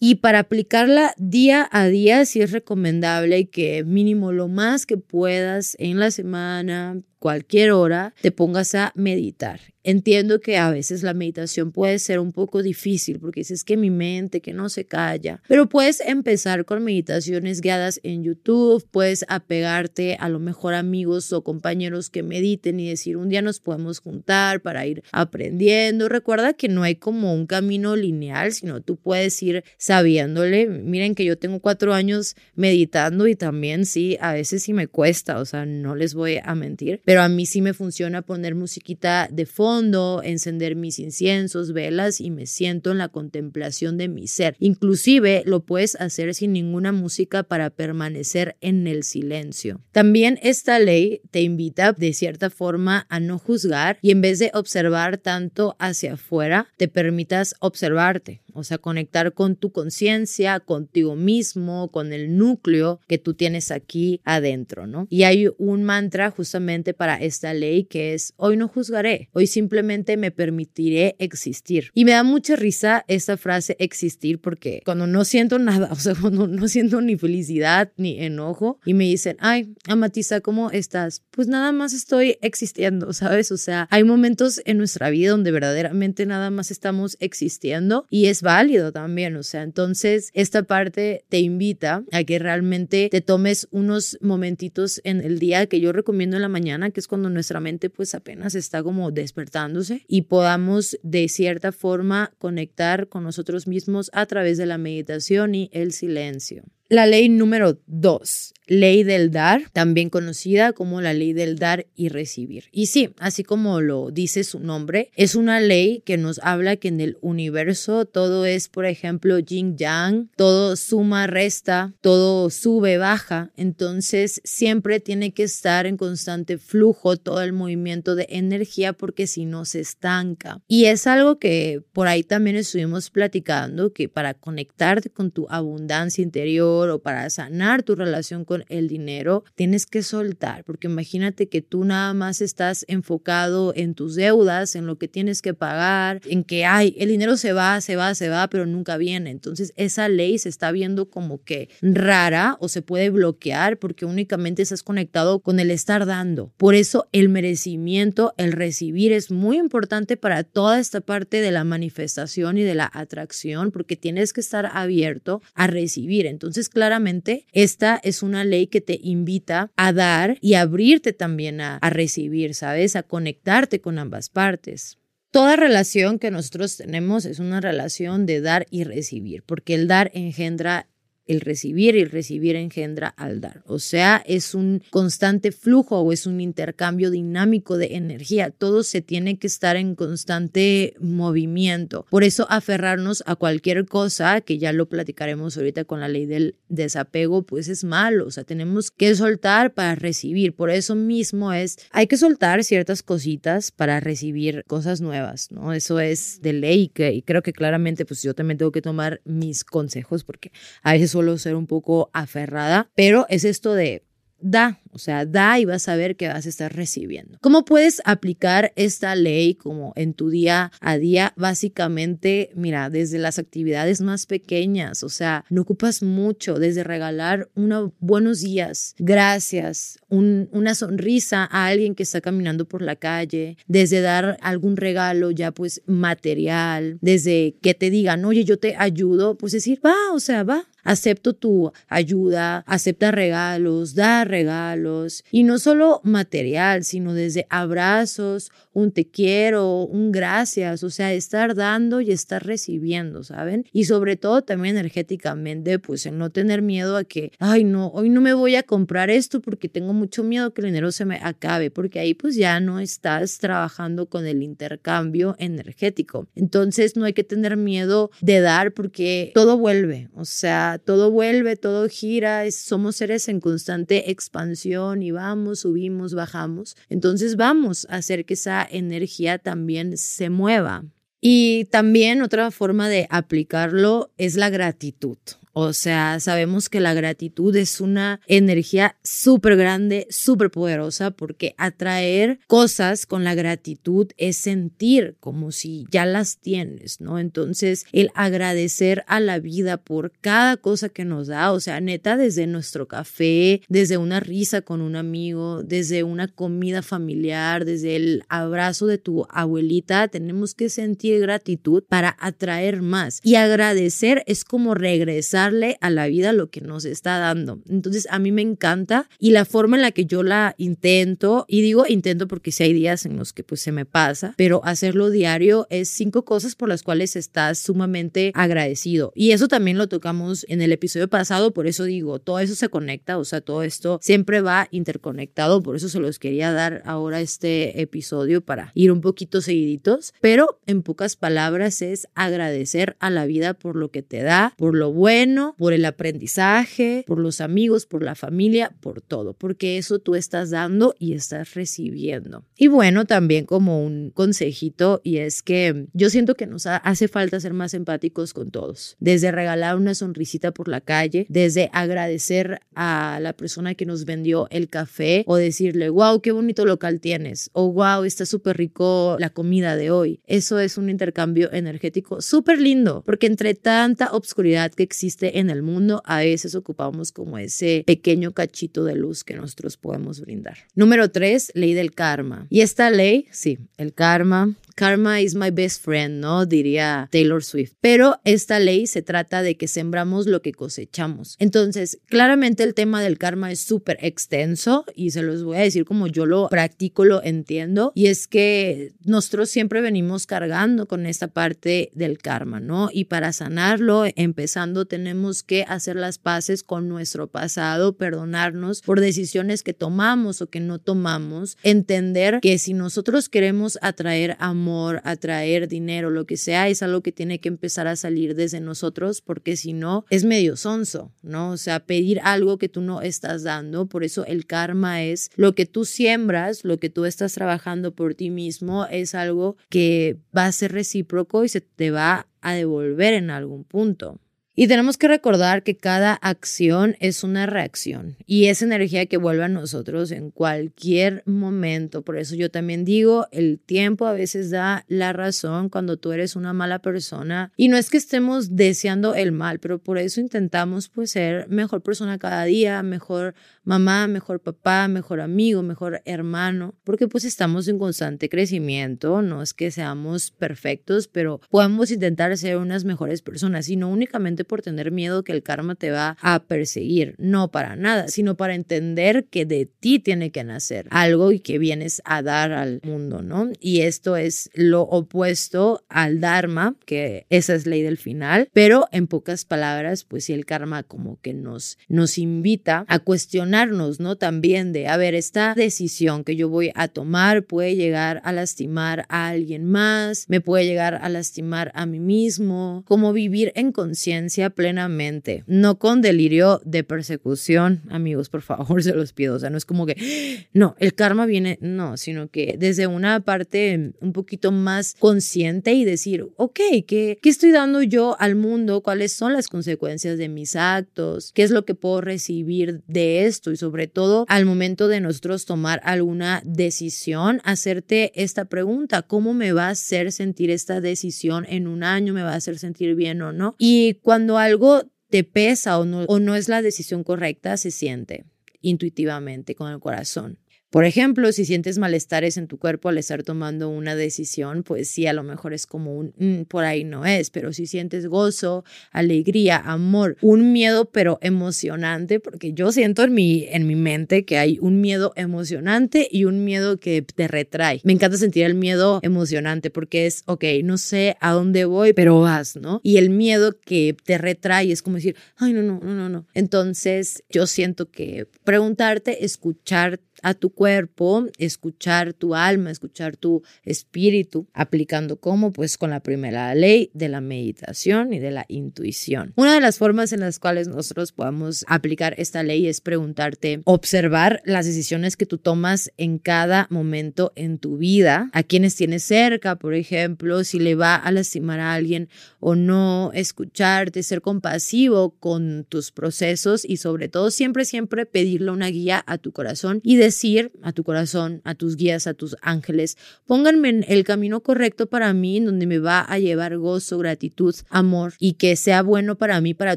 y 0.00 0.16
para 0.16 0.40
aplicarla 0.40 1.14
día 1.16 1.68
a 1.70 1.86
día 1.86 2.24
sí 2.24 2.40
es 2.40 2.52
recomendable 2.52 3.48
que 3.48 3.84
mínimo 3.84 4.32
lo 4.32 4.48
más 4.48 4.86
que 4.86 4.96
puedas 4.96 5.76
en 5.78 5.98
la 5.98 6.10
semana, 6.10 7.00
cualquier 7.20 7.70
hora, 7.70 8.14
te 8.20 8.32
pongas 8.32 8.74
a 8.74 8.92
meditar. 8.96 9.60
Entiendo 9.82 10.40
que 10.40 10.58
a 10.58 10.70
veces 10.70 11.02
la 11.02 11.14
meditación 11.14 11.72
puede 11.72 11.98
ser 12.00 12.18
un 12.18 12.32
poco 12.32 12.62
difícil 12.62 13.18
porque 13.18 13.40
dices 13.40 13.64
que 13.64 13.78
mi 13.78 13.88
mente 13.88 14.42
que 14.42 14.52
no 14.52 14.68
se 14.68 14.84
calla, 14.84 15.42
pero 15.48 15.70
puedes 15.70 16.00
empezar 16.00 16.66
con 16.66 16.84
meditaciones 16.84 17.62
guiadas 17.62 17.98
en 18.02 18.22
YouTube, 18.22 18.86
puedes 18.90 19.24
apegarte 19.28 20.18
a 20.20 20.28
lo 20.28 20.38
mejor 20.38 20.74
amigos 20.74 21.32
o 21.32 21.42
compañeros 21.42 22.10
que 22.10 22.22
mediten 22.22 22.78
y 22.78 22.90
decir 22.90 23.16
un 23.16 23.30
día 23.30 23.40
nos 23.40 23.60
podemos 23.60 24.00
juntar 24.00 24.60
para 24.60 24.86
ir 24.86 25.02
aprendiendo. 25.12 26.10
Recuerda 26.10 26.52
que 26.52 26.68
no 26.68 26.82
hay 26.82 26.96
como 26.96 27.32
un 27.32 27.46
camino 27.46 27.96
lineal, 27.96 28.52
sino 28.52 28.82
tú 28.82 28.96
puedes 28.96 29.42
ir 29.42 29.64
sabiéndole. 29.78 30.66
Miren 30.66 31.14
que 31.14 31.24
yo 31.24 31.38
tengo 31.38 31.58
cuatro 31.60 31.94
años 31.94 32.36
meditando 32.54 33.26
y 33.26 33.34
también 33.34 33.86
sí, 33.86 34.18
a 34.20 34.34
veces 34.34 34.62
sí 34.62 34.74
me 34.74 34.88
cuesta, 34.88 35.38
o 35.38 35.46
sea, 35.46 35.64
no 35.64 35.94
les 35.94 36.12
voy 36.12 36.38
a 36.42 36.54
mentir 36.54 37.00
pero 37.10 37.22
a 37.22 37.28
mí 37.28 37.44
sí 37.44 37.60
me 37.60 37.74
funciona 37.74 38.22
poner 38.22 38.54
musiquita 38.54 39.28
de 39.32 39.44
fondo, 39.44 40.20
encender 40.22 40.76
mis 40.76 41.00
inciensos, 41.00 41.72
velas 41.72 42.20
y 42.20 42.30
me 42.30 42.46
siento 42.46 42.92
en 42.92 42.98
la 42.98 43.08
contemplación 43.08 43.98
de 43.98 44.06
mi 44.06 44.28
ser. 44.28 44.54
Inclusive 44.60 45.42
lo 45.44 45.64
puedes 45.64 45.96
hacer 45.96 46.32
sin 46.36 46.52
ninguna 46.52 46.92
música 46.92 47.42
para 47.42 47.70
permanecer 47.70 48.56
en 48.60 48.86
el 48.86 49.02
silencio. 49.02 49.80
También 49.90 50.38
esta 50.40 50.78
ley 50.78 51.20
te 51.32 51.42
invita 51.42 51.92
de 51.92 52.12
cierta 52.12 52.48
forma 52.48 53.08
a 53.08 53.18
no 53.18 53.40
juzgar 53.40 53.98
y 54.02 54.12
en 54.12 54.20
vez 54.20 54.38
de 54.38 54.52
observar 54.54 55.18
tanto 55.18 55.74
hacia 55.80 56.12
afuera, 56.12 56.68
te 56.76 56.86
permitas 56.86 57.56
observarte 57.58 58.40
o 58.54 58.64
sea, 58.64 58.78
conectar 58.78 59.32
con 59.32 59.56
tu 59.56 59.72
conciencia, 59.72 60.60
contigo 60.60 61.16
mismo, 61.16 61.90
con 61.90 62.12
el 62.12 62.36
núcleo 62.36 63.00
que 63.06 63.18
tú 63.18 63.34
tienes 63.34 63.70
aquí 63.70 64.20
adentro, 64.24 64.86
¿no? 64.86 65.06
Y 65.10 65.24
hay 65.24 65.48
un 65.58 65.82
mantra 65.82 66.30
justamente 66.30 66.94
para 66.94 67.16
esta 67.16 67.54
ley 67.54 67.84
que 67.84 68.14
es, 68.14 68.32
hoy 68.36 68.56
no 68.56 68.68
juzgaré, 68.68 69.28
hoy 69.32 69.46
simplemente 69.46 70.16
me 70.16 70.30
permitiré 70.30 71.16
existir. 71.18 71.90
Y 71.94 72.04
me 72.04 72.12
da 72.12 72.22
mucha 72.22 72.56
risa 72.56 73.04
esta 73.08 73.36
frase 73.36 73.76
existir 73.78 74.40
porque 74.40 74.82
cuando 74.84 75.06
no 75.06 75.24
siento 75.24 75.58
nada, 75.58 75.88
o 75.92 75.96
sea, 75.96 76.14
cuando 76.14 76.46
no 76.46 76.68
siento 76.68 77.00
ni 77.00 77.16
felicidad 77.16 77.92
ni 77.96 78.20
enojo 78.20 78.78
y 78.84 78.94
me 78.94 79.04
dicen, 79.04 79.36
ay, 79.40 79.74
Amatisa, 79.86 80.40
¿cómo 80.40 80.70
estás? 80.70 81.22
Pues 81.30 81.48
nada 81.48 81.72
más 81.72 81.92
estoy 81.92 82.38
existiendo, 82.40 83.12
¿sabes? 83.12 83.52
O 83.52 83.56
sea, 83.56 83.86
hay 83.90 84.04
momentos 84.04 84.60
en 84.64 84.78
nuestra 84.78 85.10
vida 85.10 85.30
donde 85.30 85.50
verdaderamente 85.50 86.26
nada 86.26 86.50
más 86.50 86.70
estamos 86.70 87.16
existiendo 87.20 88.06
y 88.10 88.26
es 88.26 88.39
válido 88.42 88.92
también, 88.92 89.36
o 89.36 89.42
sea, 89.42 89.62
entonces 89.62 90.30
esta 90.34 90.62
parte 90.62 91.24
te 91.28 91.38
invita 91.38 92.04
a 92.12 92.24
que 92.24 92.38
realmente 92.38 93.08
te 93.10 93.20
tomes 93.20 93.68
unos 93.70 94.18
momentitos 94.20 95.00
en 95.04 95.20
el 95.20 95.38
día 95.38 95.66
que 95.66 95.80
yo 95.80 95.92
recomiendo 95.92 96.36
en 96.36 96.42
la 96.42 96.48
mañana, 96.48 96.90
que 96.90 97.00
es 97.00 97.08
cuando 97.08 97.30
nuestra 97.30 97.60
mente 97.60 97.90
pues 97.90 98.14
apenas 98.14 98.54
está 98.54 98.82
como 98.82 99.10
despertándose 99.10 100.04
y 100.08 100.22
podamos 100.22 100.98
de 101.02 101.28
cierta 101.28 101.72
forma 101.72 102.32
conectar 102.38 103.08
con 103.08 103.24
nosotros 103.24 103.66
mismos 103.66 104.10
a 104.12 104.26
través 104.26 104.58
de 104.58 104.66
la 104.66 104.78
meditación 104.78 105.54
y 105.54 105.70
el 105.72 105.92
silencio. 105.92 106.64
La 106.92 107.06
ley 107.06 107.28
número 107.28 107.78
dos, 107.86 108.52
ley 108.66 109.04
del 109.04 109.30
dar, 109.30 109.62
también 109.72 110.10
conocida 110.10 110.72
como 110.72 111.00
la 111.00 111.14
ley 111.14 111.32
del 111.32 111.56
dar 111.56 111.86
y 111.94 112.08
recibir. 112.08 112.64
Y 112.72 112.86
sí, 112.86 113.10
así 113.18 113.44
como 113.44 113.80
lo 113.80 114.10
dice 114.10 114.42
su 114.42 114.58
nombre, 114.58 115.12
es 115.14 115.36
una 115.36 115.60
ley 115.60 116.02
que 116.04 116.16
nos 116.16 116.40
habla 116.40 116.74
que 116.76 116.88
en 116.88 117.00
el 117.00 117.16
universo 117.20 118.06
todo 118.06 118.44
es, 118.44 118.68
por 118.68 118.86
ejemplo, 118.86 119.38
yin 119.38 119.76
yang, 119.76 120.30
todo 120.34 120.74
suma, 120.74 121.28
resta, 121.28 121.94
todo 122.00 122.50
sube, 122.50 122.98
baja. 122.98 123.52
Entonces 123.56 124.40
siempre 124.42 124.98
tiene 124.98 125.32
que 125.32 125.44
estar 125.44 125.86
en 125.86 125.96
constante 125.96 126.58
flujo 126.58 127.16
todo 127.16 127.40
el 127.42 127.52
movimiento 127.52 128.16
de 128.16 128.26
energía 128.30 128.92
porque 128.94 129.28
si 129.28 129.44
no 129.44 129.64
se 129.64 129.78
estanca. 129.78 130.60
Y 130.66 130.86
es 130.86 131.06
algo 131.06 131.38
que 131.38 131.82
por 131.92 132.08
ahí 132.08 132.24
también 132.24 132.56
estuvimos 132.56 133.10
platicando, 133.10 133.92
que 133.92 134.08
para 134.08 134.34
conectarte 134.34 135.10
con 135.10 135.30
tu 135.30 135.46
abundancia 135.50 136.22
interior, 136.22 136.79
o 136.88 137.00
para 137.00 137.28
sanar 137.28 137.82
tu 137.82 137.94
relación 137.94 138.44
con 138.44 138.64
el 138.68 138.88
dinero, 138.88 139.44
tienes 139.54 139.84
que 139.84 140.02
soltar, 140.02 140.64
porque 140.64 140.86
imagínate 140.86 141.48
que 141.48 141.60
tú 141.60 141.84
nada 141.84 142.14
más 142.14 142.40
estás 142.40 142.84
enfocado 142.88 143.74
en 143.76 143.94
tus 143.94 144.14
deudas, 144.14 144.74
en 144.76 144.86
lo 144.86 144.96
que 144.96 145.08
tienes 145.08 145.42
que 145.42 145.52
pagar, 145.52 146.20
en 146.24 146.44
que, 146.44 146.64
ay, 146.64 146.94
el 146.98 147.08
dinero 147.08 147.36
se 147.36 147.52
va, 147.52 147.80
se 147.80 147.96
va, 147.96 148.14
se 148.14 148.28
va, 148.28 148.48
pero 148.48 148.64
nunca 148.64 148.96
viene. 148.96 149.30
Entonces 149.30 149.72
esa 149.76 150.08
ley 150.08 150.38
se 150.38 150.48
está 150.48 150.72
viendo 150.72 151.10
como 151.10 151.42
que 151.42 151.68
rara 151.82 152.56
o 152.60 152.68
se 152.68 152.82
puede 152.82 153.10
bloquear 153.10 153.78
porque 153.78 154.06
únicamente 154.06 154.62
estás 154.62 154.82
conectado 154.82 155.40
con 155.40 155.60
el 155.60 155.70
estar 155.70 156.06
dando. 156.06 156.52
Por 156.56 156.74
eso 156.74 157.08
el 157.12 157.28
merecimiento, 157.28 158.32
el 158.36 158.52
recibir 158.52 159.12
es 159.12 159.30
muy 159.30 159.58
importante 159.58 160.16
para 160.16 160.44
toda 160.44 160.78
esta 160.78 161.00
parte 161.00 161.40
de 161.40 161.50
la 161.50 161.64
manifestación 161.64 162.58
y 162.58 162.62
de 162.62 162.74
la 162.74 162.90
atracción, 162.92 163.72
porque 163.72 163.96
tienes 163.96 164.32
que 164.32 164.40
estar 164.40 164.70
abierto 164.72 165.42
a 165.54 165.66
recibir. 165.66 166.26
Entonces, 166.26 166.69
claramente, 166.70 167.46
esta 167.52 168.00
es 168.02 168.22
una 168.22 168.44
ley 168.44 168.66
que 168.68 168.80
te 168.80 168.98
invita 169.02 169.70
a 169.76 169.92
dar 169.92 170.38
y 170.40 170.54
abrirte 170.54 171.12
también 171.12 171.60
a, 171.60 171.76
a 171.76 171.90
recibir, 171.90 172.54
¿sabes? 172.54 172.96
A 172.96 173.02
conectarte 173.02 173.80
con 173.80 173.98
ambas 173.98 174.30
partes. 174.30 174.98
Toda 175.30 175.54
relación 175.54 176.18
que 176.18 176.32
nosotros 176.32 176.76
tenemos 176.76 177.24
es 177.24 177.38
una 177.38 177.60
relación 177.60 178.26
de 178.26 178.40
dar 178.40 178.66
y 178.70 178.82
recibir, 178.84 179.44
porque 179.44 179.74
el 179.74 179.86
dar 179.86 180.10
engendra 180.12 180.88
el 181.30 181.40
recibir 181.40 181.94
y 181.94 182.00
el 182.00 182.10
recibir 182.10 182.56
engendra 182.56 183.08
al 183.08 183.40
dar. 183.40 183.62
O 183.66 183.78
sea, 183.78 184.22
es 184.26 184.54
un 184.54 184.82
constante 184.90 185.52
flujo 185.52 186.00
o 186.00 186.12
es 186.12 186.26
un 186.26 186.40
intercambio 186.40 187.10
dinámico 187.10 187.78
de 187.78 187.94
energía. 187.94 188.50
Todo 188.50 188.82
se 188.82 189.00
tiene 189.00 189.38
que 189.38 189.46
estar 189.46 189.76
en 189.76 189.94
constante 189.94 190.94
movimiento. 190.98 192.04
Por 192.10 192.24
eso 192.24 192.46
aferrarnos 192.50 193.22
a 193.26 193.36
cualquier 193.36 193.86
cosa, 193.86 194.40
que 194.40 194.58
ya 194.58 194.72
lo 194.72 194.88
platicaremos 194.88 195.56
ahorita 195.56 195.84
con 195.84 196.00
la 196.00 196.08
ley 196.08 196.26
del 196.26 196.56
desapego, 196.68 197.42
pues 197.42 197.68
es 197.68 197.84
malo. 197.84 198.26
O 198.26 198.30
sea, 198.30 198.42
tenemos 198.42 198.90
que 198.90 199.14
soltar 199.14 199.72
para 199.72 199.94
recibir. 199.94 200.54
Por 200.54 200.70
eso 200.70 200.96
mismo 200.96 201.52
es, 201.52 201.78
hay 201.92 202.08
que 202.08 202.16
soltar 202.16 202.64
ciertas 202.64 203.02
cositas 203.04 203.70
para 203.70 204.00
recibir 204.00 204.64
cosas 204.66 205.00
nuevas, 205.00 205.52
¿no? 205.52 205.72
Eso 205.72 206.00
es 206.00 206.40
de 206.42 206.54
ley 206.54 206.90
y 206.96 207.22
creo 207.22 207.42
que 207.42 207.52
claramente 207.52 208.04
pues 208.04 208.22
yo 208.22 208.34
también 208.34 208.58
tengo 208.58 208.72
que 208.72 208.82
tomar 208.82 209.20
mis 209.24 209.64
consejos 209.64 210.24
porque 210.24 210.50
a 210.82 210.92
veces 210.92 211.10
suelo 211.20 211.38
ser 211.38 211.54
un 211.54 211.66
poco 211.66 212.10
aferrada, 212.12 212.88
pero 212.94 213.26
es 213.28 213.44
esto 213.44 213.74
de 213.74 214.04
da, 214.40 214.80
o 214.92 214.98
sea, 214.98 215.26
da 215.26 215.58
y 215.58 215.64
vas 215.64 215.88
a 215.88 215.96
ver 215.96 216.16
que 216.16 216.28
vas 216.28 216.46
a 216.46 216.48
estar 216.48 216.74
recibiendo. 216.74 217.38
¿Cómo 217.40 217.64
puedes 217.64 218.02
aplicar 218.04 218.72
esta 218.76 219.14
ley 219.14 219.54
como 219.54 219.92
en 219.96 220.14
tu 220.14 220.30
día 220.30 220.72
a 220.80 220.98
día? 220.98 221.32
Básicamente, 221.36 222.50
mira, 222.54 222.90
desde 222.90 223.18
las 223.18 223.38
actividades 223.38 224.00
más 224.00 224.26
pequeñas, 224.26 225.02
o 225.02 225.08
sea, 225.08 225.44
no 225.50 225.62
ocupas 225.62 226.02
mucho, 226.02 226.58
desde 226.58 226.84
regalar 226.84 227.48
unos 227.54 227.92
buenos 228.00 228.40
días, 228.40 228.94
gracias, 228.98 229.98
una 230.08 230.74
sonrisa 230.74 231.48
a 231.50 231.66
alguien 231.66 231.94
que 231.94 232.02
está 232.02 232.20
caminando 232.20 232.66
por 232.66 232.82
la 232.82 232.96
calle, 232.96 233.56
desde 233.66 234.00
dar 234.00 234.38
algún 234.40 234.76
regalo 234.76 235.30
ya 235.30 235.52
pues 235.52 235.82
material, 235.86 236.98
desde 237.00 237.56
que 237.62 237.74
te 237.74 237.90
digan, 237.90 238.24
oye, 238.24 238.44
yo 238.44 238.58
te 238.58 238.76
ayudo, 238.76 239.36
pues 239.36 239.52
decir, 239.52 239.80
va, 239.84 239.94
o 240.12 240.20
sea, 240.20 240.42
va, 240.42 240.64
acepto 240.82 241.34
tu 241.34 241.72
ayuda, 241.88 242.64
acepta 242.66 243.10
regalos, 243.10 243.94
da 243.94 244.24
regalos 244.24 245.24
y 245.30 245.42
no 245.42 245.58
solo 245.58 246.00
material, 246.04 246.84
sino 246.84 247.14
desde 247.14 247.46
abrazos, 247.50 248.50
un 248.72 248.92
te 248.92 249.08
quiero, 249.08 249.84
un 249.84 250.12
gracias, 250.12 250.82
o 250.82 250.90
sea, 250.90 251.12
estar 251.12 251.54
dando 251.54 252.00
y 252.00 252.10
estar 252.12 252.44
recibiendo, 252.44 253.24
¿saben? 253.24 253.66
Y 253.72 253.84
sobre 253.84 254.16
todo 254.16 254.42
también 254.42 254.76
energéticamente, 254.76 255.78
pues 255.78 256.06
el 256.06 256.18
no 256.18 256.30
tener 256.30 256.62
miedo 256.62 256.96
a 256.96 257.04
que, 257.04 257.32
ay, 257.38 257.64
no, 257.64 257.88
hoy 257.88 258.08
no 258.08 258.20
me 258.20 258.34
voy 258.34 258.56
a 258.56 258.62
comprar 258.62 259.10
esto 259.10 259.40
porque 259.40 259.68
tengo 259.68 259.92
mucho 259.92 260.22
miedo 260.22 260.52
que 260.52 260.62
el 260.62 260.68
dinero 260.68 260.92
se 260.92 261.04
me 261.04 261.16
acabe, 261.22 261.70
porque 261.70 261.98
ahí 261.98 262.14
pues 262.14 262.36
ya 262.36 262.60
no 262.60 262.80
estás 262.80 263.38
trabajando 263.38 264.06
con 264.06 264.26
el 264.26 264.42
intercambio 264.42 265.36
energético. 265.38 266.28
Entonces 266.34 266.96
no 266.96 267.04
hay 267.04 267.12
que 267.12 267.24
tener 267.24 267.56
miedo 267.56 268.10
de 268.20 268.40
dar 268.40 268.72
porque 268.72 269.32
todo 269.34 269.58
vuelve, 269.58 270.08
o 270.14 270.24
sea, 270.24 270.69
todo 270.78 271.10
vuelve, 271.10 271.56
todo 271.56 271.88
gira, 271.88 272.50
somos 272.50 272.96
seres 272.96 273.28
en 273.28 273.40
constante 273.40 274.10
expansión 274.10 275.02
y 275.02 275.10
vamos, 275.10 275.60
subimos, 275.60 276.14
bajamos. 276.14 276.76
Entonces 276.88 277.36
vamos 277.36 277.86
a 277.90 277.96
hacer 277.96 278.24
que 278.24 278.34
esa 278.34 278.66
energía 278.70 279.38
también 279.38 279.96
se 279.96 280.30
mueva. 280.30 280.84
Y 281.20 281.66
también 281.66 282.22
otra 282.22 282.50
forma 282.50 282.88
de 282.88 283.06
aplicarlo 283.10 284.10
es 284.16 284.36
la 284.36 284.48
gratitud. 284.48 285.18
O 285.52 285.72
sea, 285.72 286.20
sabemos 286.20 286.68
que 286.68 286.80
la 286.80 286.94
gratitud 286.94 287.54
es 287.56 287.80
una 287.80 288.20
energía 288.26 288.96
súper 289.02 289.56
grande, 289.56 290.06
súper 290.10 290.50
poderosa, 290.50 291.10
porque 291.10 291.54
atraer 291.58 292.38
cosas 292.46 293.06
con 293.06 293.24
la 293.24 293.34
gratitud 293.34 294.08
es 294.16 294.36
sentir 294.36 295.16
como 295.18 295.50
si 295.50 295.86
ya 295.90 296.06
las 296.06 296.38
tienes, 296.38 297.00
¿no? 297.00 297.18
Entonces, 297.18 297.84
el 297.92 298.10
agradecer 298.14 299.04
a 299.08 299.18
la 299.18 299.38
vida 299.40 299.76
por 299.76 300.12
cada 300.20 300.56
cosa 300.56 300.88
que 300.88 301.04
nos 301.04 301.26
da, 301.26 301.52
o 301.52 301.60
sea, 301.60 301.80
neta, 301.80 302.16
desde 302.16 302.46
nuestro 302.46 302.86
café, 302.86 303.62
desde 303.68 303.96
una 303.96 304.20
risa 304.20 304.62
con 304.62 304.80
un 304.80 304.94
amigo, 304.94 305.62
desde 305.62 306.04
una 306.04 306.28
comida 306.28 306.82
familiar, 306.82 307.64
desde 307.64 307.96
el 307.96 308.24
abrazo 308.28 308.86
de 308.86 308.98
tu 308.98 309.26
abuelita, 309.30 310.08
tenemos 310.08 310.54
que 310.54 310.68
sentir 310.68 311.20
gratitud 311.20 311.82
para 311.88 312.16
atraer 312.20 312.82
más. 312.82 313.20
Y 313.24 313.34
agradecer 313.34 314.22
es 314.26 314.44
como 314.44 314.74
regresar 314.74 315.39
darle 315.40 315.78
a 315.80 315.90
la 315.90 316.06
vida 316.06 316.32
lo 316.32 316.50
que 316.50 316.60
nos 316.60 316.84
está 316.84 317.18
dando. 317.18 317.60
Entonces 317.68 318.06
a 318.10 318.18
mí 318.18 318.32
me 318.32 318.42
encanta 318.42 319.08
y 319.18 319.30
la 319.30 319.44
forma 319.44 319.76
en 319.76 319.82
la 319.82 319.92
que 319.92 320.06
yo 320.06 320.22
la 320.22 320.54
intento, 320.58 321.44
y 321.48 321.62
digo 321.62 321.84
intento 321.88 322.28
porque 322.28 322.52
si 322.52 322.62
hay 322.62 322.72
días 322.72 323.06
en 323.06 323.16
los 323.16 323.32
que 323.32 323.42
pues 323.42 323.60
se 323.60 323.72
me 323.72 323.84
pasa, 323.84 324.34
pero 324.36 324.60
hacerlo 324.64 325.10
diario 325.10 325.66
es 325.70 325.88
cinco 325.88 326.24
cosas 326.24 326.54
por 326.54 326.68
las 326.68 326.82
cuales 326.82 327.16
estás 327.16 327.58
sumamente 327.58 328.32
agradecido. 328.34 329.12
Y 329.14 329.32
eso 329.32 329.48
también 329.48 329.78
lo 329.78 329.88
tocamos 329.88 330.44
en 330.48 330.62
el 330.62 330.72
episodio 330.72 331.08
pasado, 331.08 331.52
por 331.52 331.66
eso 331.66 331.84
digo, 331.84 332.18
todo 332.18 332.38
eso 332.38 332.54
se 332.54 332.68
conecta, 332.68 333.18
o 333.18 333.24
sea, 333.24 333.40
todo 333.40 333.62
esto 333.62 333.98
siempre 334.02 334.40
va 334.40 334.68
interconectado, 334.70 335.62
por 335.62 335.76
eso 335.76 335.88
se 335.88 336.00
los 336.00 336.18
quería 336.18 336.52
dar 336.52 336.82
ahora 336.84 337.20
este 337.20 337.80
episodio 337.80 338.40
para 338.40 338.72
ir 338.74 338.92
un 338.92 339.00
poquito 339.00 339.40
seguiditos, 339.40 340.12
pero 340.20 340.60
en 340.66 340.82
pocas 340.82 341.16
palabras 341.16 341.82
es 341.82 342.08
agradecer 342.14 342.96
a 343.00 343.10
la 343.10 343.26
vida 343.26 343.54
por 343.54 343.76
lo 343.76 343.90
que 343.90 344.02
te 344.02 344.22
da, 344.22 344.54
por 344.56 344.76
lo 344.76 344.92
bueno, 344.92 345.29
por 345.58 345.72
el 345.72 345.84
aprendizaje, 345.84 347.04
por 347.06 347.18
los 347.18 347.40
amigos, 347.40 347.86
por 347.86 348.02
la 348.02 348.14
familia, 348.14 348.74
por 348.80 349.00
todo, 349.00 349.34
porque 349.34 349.78
eso 349.78 349.98
tú 349.98 350.14
estás 350.14 350.50
dando 350.50 350.94
y 350.98 351.14
estás 351.14 351.54
recibiendo. 351.54 352.44
Y 352.56 352.68
bueno, 352.68 353.04
también 353.04 353.46
como 353.46 353.84
un 353.84 354.10
consejito, 354.10 355.00
y 355.04 355.18
es 355.18 355.42
que 355.42 355.86
yo 355.92 356.10
siento 356.10 356.34
que 356.34 356.46
nos 356.46 356.66
hace 356.66 357.08
falta 357.08 357.40
ser 357.40 357.52
más 357.52 357.74
empáticos 357.74 358.32
con 358.32 358.50
todos, 358.50 358.96
desde 359.00 359.32
regalar 359.32 359.76
una 359.76 359.94
sonrisita 359.94 360.52
por 360.52 360.68
la 360.68 360.80
calle, 360.80 361.26
desde 361.28 361.70
agradecer 361.72 362.60
a 362.74 363.18
la 363.20 363.32
persona 363.32 363.74
que 363.74 363.86
nos 363.86 364.04
vendió 364.04 364.48
el 364.50 364.68
café 364.68 365.24
o 365.26 365.36
decirle, 365.36 365.88
wow, 365.90 366.20
qué 366.20 366.32
bonito 366.32 366.64
local 366.64 367.00
tienes, 367.00 367.50
o 367.52 367.72
wow, 367.72 368.04
está 368.04 368.26
súper 368.26 368.56
rico 368.56 369.16
la 369.18 369.30
comida 369.30 369.76
de 369.76 369.90
hoy. 369.90 370.20
Eso 370.26 370.58
es 370.58 370.78
un 370.78 370.90
intercambio 370.90 371.52
energético 371.52 372.20
súper 372.20 372.60
lindo, 372.60 373.02
porque 373.04 373.26
entre 373.26 373.54
tanta 373.54 374.12
obscuridad 374.12 374.72
que 374.72 374.82
existe, 374.82 375.19
en 375.22 375.50
el 375.50 375.62
mundo, 375.62 376.02
a 376.04 376.18
veces 376.18 376.54
ocupamos 376.54 377.12
como 377.12 377.38
ese 377.38 377.84
pequeño 377.86 378.32
cachito 378.32 378.84
de 378.84 378.94
luz 378.94 379.24
que 379.24 379.34
nosotros 379.34 379.76
podemos 379.76 380.20
brindar. 380.20 380.58
Número 380.74 381.10
tres, 381.10 381.52
ley 381.54 381.74
del 381.74 381.92
karma. 381.92 382.46
Y 382.50 382.60
esta 382.60 382.90
ley, 382.90 383.26
sí, 383.30 383.58
el 383.76 383.94
karma, 383.94 384.54
karma 384.74 385.20
is 385.20 385.34
my 385.34 385.50
best 385.50 385.82
friend, 385.82 386.20
¿no? 386.20 386.46
Diría 386.46 387.08
Taylor 387.10 387.42
Swift. 387.42 387.72
Pero 387.80 388.20
esta 388.24 388.58
ley 388.58 388.86
se 388.86 389.02
trata 389.02 389.42
de 389.42 389.56
que 389.56 389.68
sembramos 389.68 390.26
lo 390.26 390.42
que 390.42 390.52
cosechamos. 390.52 391.36
Entonces, 391.38 391.98
claramente 392.06 392.62
el 392.62 392.74
tema 392.74 393.02
del 393.02 393.18
karma 393.18 393.52
es 393.52 393.60
súper 393.60 393.98
extenso 394.00 394.84
y 394.94 395.10
se 395.10 395.22
los 395.22 395.44
voy 395.44 395.56
a 395.56 395.60
decir 395.60 395.84
como 395.84 396.06
yo 396.06 396.26
lo 396.26 396.48
practico, 396.48 397.04
lo 397.04 397.22
entiendo. 397.22 397.92
Y 397.94 398.06
es 398.06 398.28
que 398.28 398.92
nosotros 399.04 399.50
siempre 399.50 399.80
venimos 399.80 400.26
cargando 400.26 400.86
con 400.86 401.06
esta 401.06 401.28
parte 401.28 401.90
del 401.94 402.18
karma, 402.18 402.60
¿no? 402.60 402.88
Y 402.92 403.04
para 403.04 403.32
sanarlo, 403.32 404.04
empezando, 404.16 404.84
tenemos 404.86 405.42
que 405.42 405.64
hacer 405.64 405.96
las 405.96 406.18
paces 406.18 406.62
con 406.62 406.88
nuestro 406.88 407.28
pasado, 407.28 407.96
perdonarnos 407.96 408.82
por 408.82 409.00
decisiones 409.00 409.62
que 409.62 409.74
tomamos 409.74 410.42
o 410.42 410.48
que 410.48 410.60
no 410.60 410.78
tomamos, 410.78 411.56
entender 411.62 412.40
que 412.40 412.58
si 412.58 412.74
nosotros 412.74 413.28
queremos 413.28 413.78
atraer 413.82 414.36
amor, 414.38 414.59
atraer 415.04 415.68
dinero, 415.68 416.10
lo 416.10 416.26
que 416.26 416.36
sea, 416.36 416.68
es 416.68 416.82
algo 416.82 417.02
que 417.02 417.12
tiene 417.12 417.40
que 417.40 417.48
empezar 417.48 417.86
a 417.86 417.96
salir 417.96 418.34
desde 418.34 418.60
nosotros 418.60 419.20
porque 419.20 419.56
si 419.56 419.72
no 419.72 420.04
es 420.10 420.24
medio 420.24 420.56
sonso, 420.56 421.12
¿no? 421.22 421.50
O 421.50 421.56
sea, 421.56 421.80
pedir 421.80 422.20
algo 422.22 422.58
que 422.58 422.68
tú 422.68 422.80
no 422.80 423.02
estás 423.02 423.42
dando, 423.42 423.86
por 423.86 424.04
eso 424.04 424.24
el 424.24 424.46
karma 424.46 425.02
es 425.02 425.30
lo 425.36 425.54
que 425.54 425.66
tú 425.66 425.84
siembras, 425.84 426.64
lo 426.64 426.78
que 426.78 426.90
tú 426.90 427.04
estás 427.04 427.32
trabajando 427.32 427.94
por 427.94 428.14
ti 428.14 428.30
mismo, 428.30 428.86
es 428.86 429.14
algo 429.14 429.56
que 429.68 430.18
va 430.36 430.46
a 430.46 430.52
ser 430.52 430.72
recíproco 430.72 431.44
y 431.44 431.48
se 431.48 431.60
te 431.60 431.90
va 431.90 432.26
a 432.40 432.54
devolver 432.54 433.14
en 433.14 433.30
algún 433.30 433.64
punto. 433.64 434.18
Y 434.60 434.68
tenemos 434.68 434.98
que 434.98 435.08
recordar 435.08 435.62
que 435.62 435.78
cada 435.78 436.12
acción 436.12 436.94
es 437.00 437.24
una 437.24 437.46
reacción 437.46 438.16
y 438.26 438.48
es 438.48 438.60
energía 438.60 439.06
que 439.06 439.16
vuelve 439.16 439.44
a 439.44 439.48
nosotros 439.48 440.10
en 440.10 440.30
cualquier 440.30 441.22
momento. 441.24 442.02
Por 442.02 442.18
eso 442.18 442.34
yo 442.34 442.50
también 442.50 442.84
digo, 442.84 443.26
el 443.32 443.58
tiempo 443.58 444.04
a 444.04 444.12
veces 444.12 444.50
da 444.50 444.84
la 444.86 445.14
razón 445.14 445.70
cuando 445.70 445.96
tú 445.96 446.12
eres 446.12 446.36
una 446.36 446.52
mala 446.52 446.80
persona 446.80 447.54
y 447.56 447.68
no 447.68 447.78
es 447.78 447.88
que 447.88 447.96
estemos 447.96 448.54
deseando 448.54 449.14
el 449.14 449.32
mal, 449.32 449.60
pero 449.60 449.78
por 449.78 449.96
eso 449.96 450.20
intentamos 450.20 450.90
pues 450.90 451.12
ser 451.12 451.48
mejor 451.48 451.80
persona 451.80 452.18
cada 452.18 452.44
día, 452.44 452.82
mejor 452.82 453.34
mamá, 453.64 454.08
mejor 454.08 454.40
papá, 454.40 454.88
mejor 454.88 455.22
amigo, 455.22 455.62
mejor 455.62 456.02
hermano, 456.04 456.74
porque 456.84 457.08
pues 457.08 457.24
estamos 457.24 457.66
en 457.66 457.78
constante 457.78 458.28
crecimiento, 458.28 459.22
no 459.22 459.40
es 459.40 459.54
que 459.54 459.70
seamos 459.70 460.32
perfectos, 460.32 461.08
pero 461.08 461.40
podemos 461.48 461.90
intentar 461.90 462.36
ser 462.36 462.58
unas 462.58 462.84
mejores 462.84 463.22
personas 463.22 463.70
y 463.70 463.76
no 463.76 463.88
únicamente 463.88 464.44
por 464.50 464.62
tener 464.62 464.90
miedo 464.90 465.22
que 465.22 465.30
el 465.30 465.44
karma 465.44 465.76
te 465.76 465.92
va 465.92 466.16
a 466.20 466.42
perseguir, 466.42 467.14
no 467.18 467.52
para 467.52 467.76
nada, 467.76 468.08
sino 468.08 468.36
para 468.36 468.56
entender 468.56 469.26
que 469.30 469.46
de 469.46 469.66
ti 469.66 470.00
tiene 470.00 470.32
que 470.32 470.42
nacer 470.42 470.88
algo 470.90 471.30
y 471.30 471.38
que 471.38 471.60
vienes 471.60 472.02
a 472.04 472.20
dar 472.20 472.50
al 472.50 472.80
mundo, 472.82 473.22
¿no? 473.22 473.48
Y 473.60 473.82
esto 473.82 474.16
es 474.16 474.50
lo 474.54 474.82
opuesto 474.82 475.84
al 475.88 476.20
Dharma, 476.20 476.74
que 476.84 477.26
esa 477.30 477.54
es 477.54 477.64
ley 477.64 477.82
del 477.82 477.96
final, 477.96 478.48
pero 478.52 478.88
en 478.90 479.06
pocas 479.06 479.44
palabras, 479.44 480.02
pues 480.02 480.24
si 480.24 480.32
el 480.32 480.46
karma 480.46 480.82
como 480.82 481.20
que 481.20 481.32
nos, 481.32 481.78
nos 481.86 482.18
invita 482.18 482.84
a 482.88 482.98
cuestionarnos, 482.98 484.00
¿no? 484.00 484.16
También 484.16 484.72
de, 484.72 484.88
a 484.88 484.96
ver, 484.96 485.14
esta 485.14 485.54
decisión 485.54 486.24
que 486.24 486.34
yo 486.34 486.48
voy 486.48 486.72
a 486.74 486.88
tomar 486.88 487.44
puede 487.44 487.76
llegar 487.76 488.20
a 488.24 488.32
lastimar 488.32 489.06
a 489.10 489.28
alguien 489.28 489.64
más, 489.64 490.24
me 490.28 490.40
puede 490.40 490.66
llegar 490.66 490.96
a 490.96 491.08
lastimar 491.08 491.70
a 491.76 491.86
mí 491.86 492.00
mismo, 492.00 492.82
como 492.84 493.12
vivir 493.12 493.52
en 493.54 493.70
conciencia 493.70 494.39
plenamente, 494.48 495.44
no 495.46 495.78
con 495.78 496.00
delirio 496.00 496.62
de 496.64 496.84
persecución, 496.84 497.82
amigos, 497.90 498.30
por 498.30 498.40
favor, 498.40 498.82
se 498.82 498.94
los 498.94 499.12
pido, 499.12 499.34
o 499.34 499.38
sea, 499.38 499.50
no 499.50 499.58
es 499.58 499.66
como 499.66 499.84
que, 499.84 500.46
no, 500.54 500.74
el 500.78 500.94
karma 500.94 501.26
viene, 501.26 501.58
no, 501.60 501.98
sino 501.98 502.28
que 502.28 502.56
desde 502.58 502.86
una 502.86 503.20
parte 503.20 503.92
un 504.00 504.14
poquito 504.14 504.52
más 504.52 504.94
consciente 504.98 505.74
y 505.74 505.84
decir, 505.84 506.28
ok, 506.36 506.60
¿qué, 506.86 507.18
qué 507.20 507.28
estoy 507.28 507.50
dando 507.50 507.82
yo 507.82 508.16
al 508.18 508.36
mundo? 508.36 508.80
¿Cuáles 508.80 509.12
son 509.12 509.32
las 509.32 509.48
consecuencias 509.48 510.16
de 510.16 510.28
mis 510.28 510.56
actos? 510.56 511.32
¿Qué 511.34 511.42
es 511.42 511.50
lo 511.50 511.64
que 511.64 511.74
puedo 511.74 512.00
recibir 512.00 512.82
de 512.86 513.26
esto? 513.26 513.50
Y 513.50 513.56
sobre 513.56 513.88
todo, 513.88 514.24
al 514.28 514.46
momento 514.46 514.88
de 514.88 515.00
nosotros 515.00 515.44
tomar 515.44 515.80
alguna 515.84 516.42
decisión, 516.44 517.40
hacerte 517.44 518.12
esta 518.14 518.44
pregunta, 518.44 519.02
¿cómo 519.02 519.34
me 519.34 519.52
va 519.52 519.66
a 519.66 519.70
hacer 519.70 520.12
sentir 520.12 520.50
esta 520.50 520.80
decisión 520.80 521.44
en 521.48 521.66
un 521.66 521.82
año? 521.82 522.14
¿Me 522.14 522.22
va 522.22 522.32
a 522.32 522.36
hacer 522.36 522.58
sentir 522.58 522.94
bien 522.94 523.22
o 523.22 523.32
no? 523.32 523.54
Y 523.58 523.94
cuando 524.02 524.19
algo 524.38 524.82
te 525.08 525.24
pesa 525.24 525.78
o 525.78 525.84
no, 525.84 526.04
o 526.04 526.18
no 526.18 526.34
es 526.34 526.48
la 526.48 526.62
decisión 526.62 527.04
correcta, 527.04 527.56
se 527.56 527.70
siente 527.70 528.24
intuitivamente 528.60 529.54
con 529.54 529.70
el 529.70 529.80
corazón. 529.80 530.38
Por 530.70 530.84
ejemplo, 530.84 531.32
si 531.32 531.44
sientes 531.44 531.78
malestares 531.78 532.36
en 532.36 532.46
tu 532.46 532.56
cuerpo 532.56 532.88
al 532.88 532.98
estar 532.98 533.24
tomando 533.24 533.68
una 533.68 533.96
decisión, 533.96 534.62
pues 534.62 534.88
sí, 534.88 535.08
a 535.08 535.12
lo 535.12 535.24
mejor 535.24 535.52
es 535.52 535.66
como 535.66 535.96
un 535.96 536.14
mm, 536.16 536.44
por 536.44 536.64
ahí 536.64 536.84
no 536.84 537.04
es, 537.04 537.30
pero 537.30 537.52
si 537.52 537.66
sientes 537.66 538.06
gozo, 538.06 538.64
alegría, 538.92 539.56
amor, 539.56 540.16
un 540.20 540.52
miedo 540.52 540.88
pero 540.88 541.18
emocionante, 541.22 542.20
porque 542.20 542.52
yo 542.52 542.70
siento 542.70 543.02
en 543.02 543.14
mi, 543.14 543.46
en 543.50 543.66
mi 543.66 543.74
mente 543.74 544.24
que 544.24 544.38
hay 544.38 544.58
un 544.60 544.80
miedo 544.80 545.12
emocionante 545.16 546.06
y 546.08 546.24
un 546.24 546.44
miedo 546.44 546.78
que 546.78 547.02
te 547.02 547.26
retrae. 547.26 547.80
Me 547.82 547.92
encanta 547.92 548.16
sentir 548.16 548.44
el 548.44 548.54
miedo 548.54 549.00
emocionante 549.02 549.70
porque 549.70 550.06
es, 550.06 550.22
ok, 550.26 550.44
no 550.62 550.78
sé 550.78 551.16
a 551.20 551.32
dónde 551.32 551.64
voy, 551.64 551.94
pero 551.94 552.20
vas, 552.20 552.54
¿no? 552.54 552.80
Y 552.84 552.98
el 552.98 553.10
miedo 553.10 553.58
que 553.58 553.96
te 554.04 554.18
retrae 554.18 554.70
es 554.70 554.82
como 554.82 554.96
decir, 554.96 555.16
ay, 555.36 555.52
no, 555.52 555.62
no, 555.62 555.80
no, 555.80 555.94
no, 555.94 556.08
no. 556.08 556.26
Entonces, 556.32 557.24
yo 557.28 557.48
siento 557.48 557.90
que 557.90 558.28
preguntarte, 558.44 559.24
escuchar 559.24 559.98
a 560.22 560.34
tu 560.34 560.50
cuerpo, 560.50 561.26
escuchar 561.38 562.12
tu 562.12 562.34
alma, 562.34 562.70
escuchar 562.70 563.16
tu 563.16 563.42
espíritu, 563.64 564.46
aplicando 564.52 565.16
como 565.16 565.52
pues 565.52 565.78
con 565.78 565.90
la 565.90 566.00
primera 566.00 566.54
ley 566.54 566.90
de 566.94 567.08
la 567.08 567.20
meditación 567.20 568.12
y 568.12 568.18
de 568.18 568.30
la 568.30 568.44
intuición. 568.48 569.32
Una 569.36 569.54
de 569.54 569.60
las 569.60 569.78
formas 569.78 570.12
en 570.12 570.20
las 570.20 570.38
cuales 570.38 570.68
nosotros 570.68 571.12
podemos 571.12 571.64
aplicar 571.68 572.14
esta 572.18 572.42
ley 572.42 572.66
es 572.66 572.80
preguntarte, 572.80 573.62
observar 573.64 574.42
las 574.44 574.66
decisiones 574.66 575.16
que 575.16 575.26
tú 575.26 575.38
tomas 575.38 575.90
en 575.96 576.18
cada 576.18 576.66
momento 576.70 577.32
en 577.36 577.58
tu 577.58 577.76
vida, 577.76 578.30
a 578.32 578.42
quienes 578.42 578.76
tienes 578.76 579.02
cerca, 579.02 579.56
por 579.56 579.74
ejemplo, 579.74 580.44
si 580.44 580.58
le 580.58 580.74
va 580.74 580.94
a 580.96 581.10
lastimar 581.12 581.60
a 581.60 581.74
alguien 581.74 582.08
o 582.38 582.54
no, 582.54 583.10
escucharte, 583.14 584.02
ser 584.02 584.20
compasivo 584.20 585.10
con 585.18 585.64
tus 585.68 585.92
procesos 585.92 586.64
y 586.64 586.76
sobre 586.78 587.08
todo 587.08 587.30
siempre, 587.30 587.64
siempre 587.64 588.06
pedirle 588.06 588.50
una 588.50 588.68
guía 588.68 589.02
a 589.06 589.18
tu 589.18 589.32
corazón 589.32 589.80
y 589.82 589.96
de 589.96 590.09
decir 590.10 590.50
a 590.62 590.72
tu 590.72 590.82
corazón, 590.82 591.40
a 591.44 591.54
tus 591.54 591.76
guías, 591.76 592.08
a 592.08 592.14
tus 592.14 592.36
ángeles, 592.42 592.98
pónganme 593.26 593.68
en 593.68 593.84
el 593.86 594.02
camino 594.02 594.40
correcto 594.40 594.88
para 594.88 595.12
mí, 595.14 595.38
donde 595.38 595.66
me 595.66 595.78
va 595.78 596.00
a 596.00 596.18
llevar 596.18 596.58
gozo, 596.58 596.98
gratitud, 596.98 597.54
amor 597.68 598.14
y 598.18 598.32
que 598.32 598.56
sea 598.56 598.82
bueno 598.82 599.14
para 599.14 599.40
mí, 599.40 599.54
para 599.54 599.76